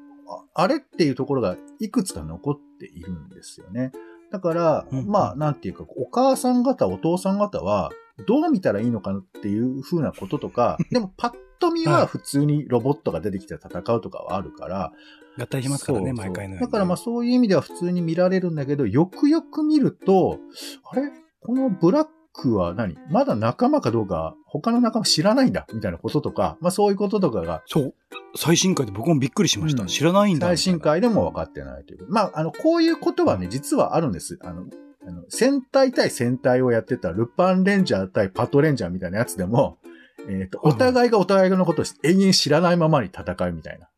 [0.54, 3.92] ああれっていうところがいくつか残っているんですよね。
[4.30, 7.90] だから、うんまあ、なんていうか、お母さん方、お父さん方は、
[8.26, 14.92] どう見たらいいのかなっていう風なこととか、 でもパッと見ははい普通にロボットが出てきて戦うとかはあるから、
[15.38, 16.66] 合体しますからね、そうそう毎回のように。
[16.66, 20.38] だからまあそういう意味では普通に見られるんだけど、よくよく見ると、
[20.90, 21.10] あれ？
[21.40, 22.96] このブラックは何？
[23.10, 27.94] まだ仲間かどうか、他の仲間知らないんだみたいなこととか、まあそういうこととかが、そう。
[28.36, 29.82] 最新回で僕もびっくりしました。
[29.82, 30.46] うん知らないんだ。
[30.46, 32.06] 最新回でも分かってないという。
[32.08, 34.38] まあ、あの、こういうことはね、実はあるんです。
[34.42, 34.66] あの、
[35.06, 39.78] あの戦隊対戦隊をやってたルパンレンジャー対パトレンジャーみたいなやつでも、
[40.28, 43.88] えっ、と、はいお互いがお互いのことを永遠知らないままに戦うみたいな。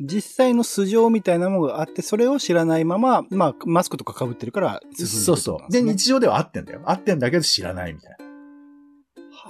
[0.00, 5.72] 実際の素性みたいなものがあって、それを知らないまま、まあ、マスクとか被ってるから進んでるそうそう。
[5.72, 6.80] で、日常では会ってんだよ。
[6.84, 8.22] 会ってんだけど知らないみたいな。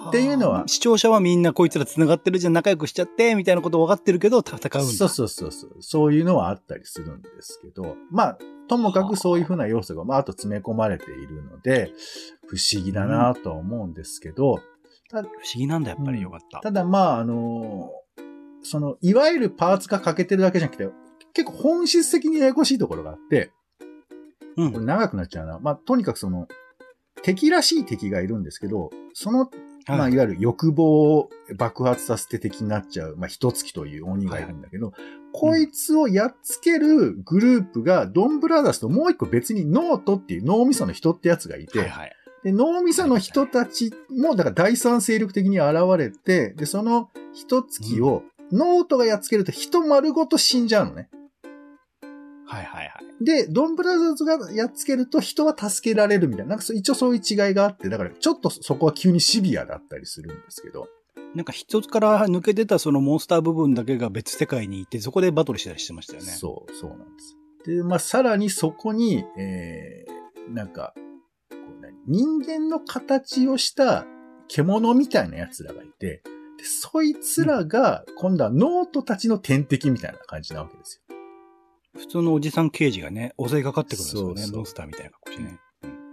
[0.09, 4.93] っていうのは視聴者はみんなこいつら繋がってるじゃん、仲良くしちゃって、みたいなこと分かってるけど、戦うんだ。
[4.93, 5.77] そうそうそうそう。
[5.81, 8.39] そういうのはあったりするんですけど、まあ、
[8.69, 11.93] ともかくそういうふうな要素が、まあ、あと詰め込まれているので、
[12.47, 14.61] 不思議だなとは思うんですけど、
[15.11, 15.27] 不思
[15.57, 16.61] 議なんだ、やっぱりよかった。
[16.61, 17.91] ただまあ、あの
[18.63, 20.89] その、いわゆるパーツが欠けてるだけじゃなくて、
[21.35, 23.51] 結構本質的にややこしいところがあって、
[24.57, 25.59] うんこれ長くなっちゃうな。
[25.61, 26.47] まあ、とにかくその、
[27.23, 29.51] 敵らしい敵がいるんですけど、その、
[29.87, 34.93] まあ、はいいわゆる欲望を爆発させて敵になっちゃう、まあ、一月という鬼がいるんだけど、
[35.33, 42.17] こいつをやっつけるグループが、ドンブラザーズともう一個別にノートっていう脳みその人ってやつがいて、はいはい。
[42.45, 48.23] で、脳みその人たちも、だから第三勢力的に現れて、で、そのヒトツ鬼を、
[48.53, 51.09] ノートがやっつけると人丸ごと死んじゃうのね。
[52.47, 53.25] はいはいはい。
[53.25, 60.87] で、ドンブラザーズがやっつけると人は助けられるみたいな、なんか一応そういう違いがあって、だからちょっとそこは急にシビアだったりするんですけど。
[61.35, 66.27] なんか一つから抜け出たそのモンスター部分だけが別世界にいて、そこでバトルしたりしてましたよね。
[66.27, 67.37] そう、そうなんです。
[67.65, 70.93] で、まあ、さらにそこに、えー、なんか、
[71.49, 71.95] こう何？
[72.07, 74.05] 人間の形をした
[74.49, 76.23] 獣みたいな奴らがいて、
[76.63, 81.17] でそいつらが、今度はノートたちの天敵みたいな感じなわけですよ。
[81.99, 84.43] 普通のおじさん刑事がね、襲いかかってくるんですよね。
[84.43, 85.59] そうそうモンスターみたいな格好してね。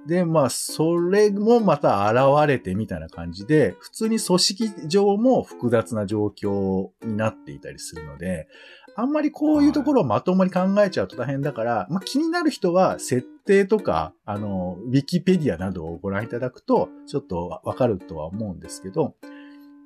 [0.08, 8.48] で、まあ、それもまた現れてみたいな感じで、普通に組織上も複雑な状況になっていたりするので、
[8.96, 19.14] あんまりこういうところをまともに考えちゃうと大変だから、まあ気になる人は設定とか、あの、ウィキペディアなどをご覧いただくと、ちょっとわわかるとは思うんですけど、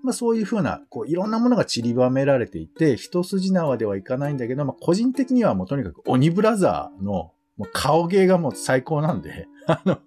[0.04, 10.00] まあそういうふうな、こういろんなものが散りばめられていて、一筋縄ではいかないんだけど、まあ個人的にはもうとにかく鬼ブラザーのもう顔芸がもう最高なんで、 あの、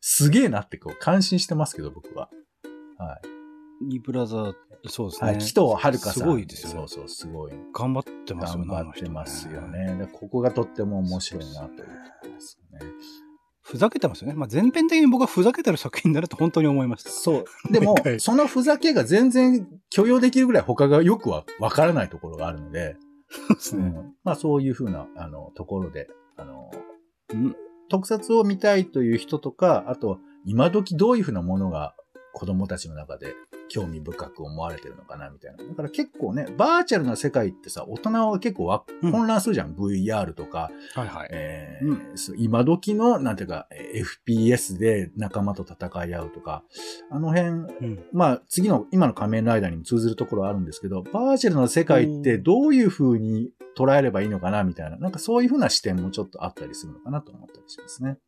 [0.00, 2.28] すげえなってこう感心してますけど、僕は。
[2.98, 3.20] は
[3.90, 3.96] い。
[3.96, 4.54] イブラザー、
[4.86, 5.30] そうですね。
[5.30, 5.38] はい。
[5.38, 6.12] 紀藤遥さん。
[6.12, 7.52] すごいですよねそうそう、すごい。
[7.72, 8.74] 頑張ってますよ頑ね。
[8.74, 9.96] 張ってますよね。
[9.96, 11.86] でここがとっても面白いなというとこ
[12.24, 12.78] ろですね。
[13.64, 14.34] ふざけてますよね。
[14.34, 17.08] まあ、全編的に僕はふざけてる作品になると本当に思いました。
[17.08, 17.72] そう。
[17.72, 22.96] でもは、 いそのふざけが全然許容できるぐらい他がよくはわからないところがあるので、
[23.30, 23.84] そうですね。
[23.84, 26.70] うんまあそういうふうな、あの、ところで、あの、
[27.32, 27.56] うん
[27.90, 31.94] 特撮を見たいという人とか、あと、今時どういうふうなものが
[32.34, 33.34] 子供たちの中で
[33.68, 35.64] 興味深く思われてるのかな、みたいな。
[35.64, 39.74] だから結構ね、バーチャルな世界ってさ、大人は結構わうん混乱するじゃん。
[39.74, 41.28] VR とか、はいはい。
[41.32, 46.64] えーそう今時の、なんていうか、えー FPS で仲間と戦い合うとか、
[47.10, 48.04] あの辺、うん。
[48.12, 58.18] まあ、次の、今の仮面ライダーにも通ずるところはあるんですけど、バーチャルの世界ってどういう風に捉えればいいのかな、みたいな、なんかそういう風な視点もちょっとあったりするのかなと思ったりしますね。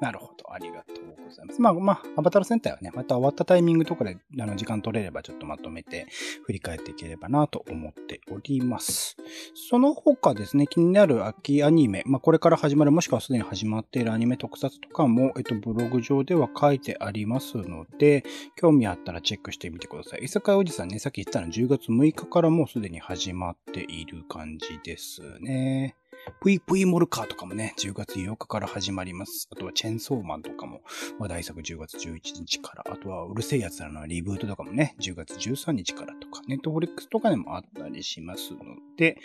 [0.00, 0.52] なるほど。
[0.52, 1.60] ありがとうございます。
[1.60, 6.06] まあまあ、アバター戦隊はね、また終わったタイミングとかで、あの、時間取れればちょっとまとめて
[6.44, 9.16] 振り返っていければなと思っております。
[9.54, 18.24] その他ですね、気になる秋アニメ、まあこれから始まる、もしくはすでに始まっているアニメ特撮とかも、えっと、ブログ上では書いてありますので、
[18.56, 20.24] 興味あったらチェックしてみてください。
[20.24, 25.96] 伊坂おじさんね、さっき言ったの10月6日からもうすでに始まっている感じですね。
[26.40, 29.48] ぷいぷいモルカーとかもね、10月8日から始まります。
[29.52, 30.80] あとはチェンソーマンとかも
[31.18, 32.84] 話題作10月11日から。
[32.90, 38.58] あとはうるせえやつらのリブートとかもね、10月13日からとか、ネットフリックスとかでもあったりしますの
[38.96, 39.18] で、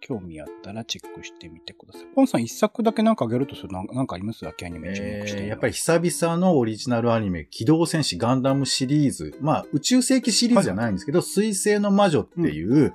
[0.00, 2.06] 興味あったらチェックしてみてください。
[2.14, 4.46] ポンさん一作だけなんかあげるとするなんなんかあります？
[4.46, 9.36] 秋アニメ注目してえーやっぱり久々のオリジナルアニメ、機動戦士ガンダムシリーズ。
[9.40, 12.94] まあ、宇宙世紀シリーズじゃないんですけど、水星の魔女っていう、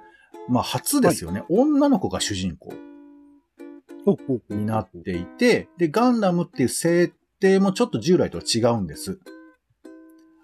[0.49, 2.73] まあ、初ですよね、女の子が主人公
[4.49, 9.19] になっていて、で、ガンダムっていう設定もちょっと従来とは違うんです。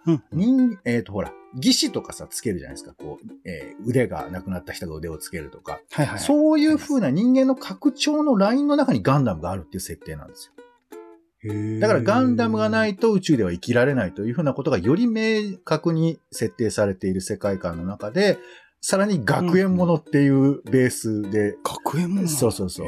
[0.06, 2.94] うん人、えっ、と、ほら、義士とかさ、つけるじゃないですか。
[2.94, 5.80] こう、えー腕がなくなった人が腕をつけるとか。
[5.92, 6.20] はいはい。
[6.20, 10.54] そういう風な人間の拡張のラインの中にガンダムがあるっていう設定なんですよ。
[11.80, 18.40] だからガンダムがないいと宇宙では生きられないというふうなことがより明確に設定されている世界観の中で、
[18.80, 22.28] さらに学園ものっていうベースで、学園もの？
[22.28, 22.88] そうそうそう。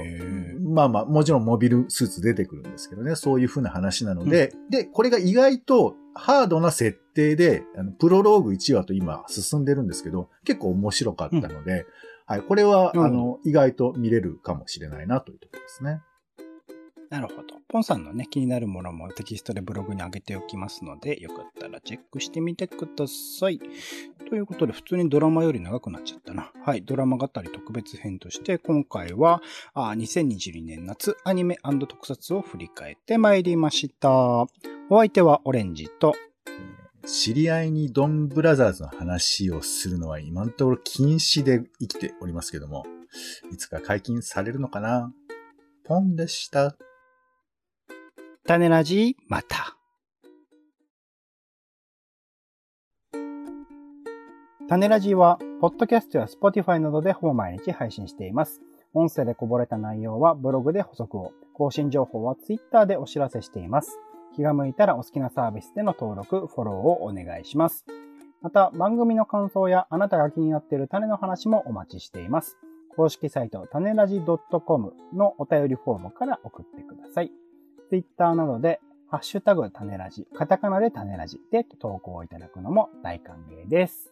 [0.61, 11.85] まあまあ、もちろんモビルスーツ出てくるんですけどね、そういうふうな話なので、で、これが意外とハードな設定で、あのプロローグ1話と今進んでるんですけど、結構面白かったので、
[12.25, 13.03] はい、これは、うん。
[13.03, 16.01] あの、意外と見れるかもしれないなというところですね。
[17.09, 17.55] なるほど。
[17.67, 23.59] ポンさんのね、気になるものもテキストでブログに上げておきますので、よかったらチェックしてみてください。
[24.29, 26.51] ということで、普通にドラマより長くなっちゃったな。
[26.63, 29.41] はい、ドラマ語り特別編として、今回は、
[29.73, 34.11] あ2022年夏アニメ特撮を振り返ってまいりました。
[34.11, 34.47] お
[34.89, 36.13] 相手はオレンジと、
[37.07, 42.85] 知り合いにドンブラザーズの話をするのは今のところ禁止で生きておりますけども、
[43.51, 45.11] いつか解禁されるのかな？
[45.85, 46.77] ポンでした。
[48.49, 49.77] 種ラジ、また。
[54.67, 58.59] 種ラジは、ポッドキャストや Spotify などでほぼ毎日配信しています。
[58.95, 63.99] 音声でこぼれた内容はブログで補足を、更新情報は Twitter でお知らせしています。
[64.35, 67.85] 気が向いたらお好きなサービスでの登録、フォローをお願いします。
[68.41, 72.57] また、番組の感想やあなたが気になっている種の話もお待ちしています。
[72.95, 77.31] 公式サイト、種ラジ .com のお便りフォームから送ってください。
[77.89, 78.79] ツイッターなどで、
[79.09, 84.08] ハッシュタグ種ラジ、カタカナで種ラジで投稿いただくのも大歓迎です。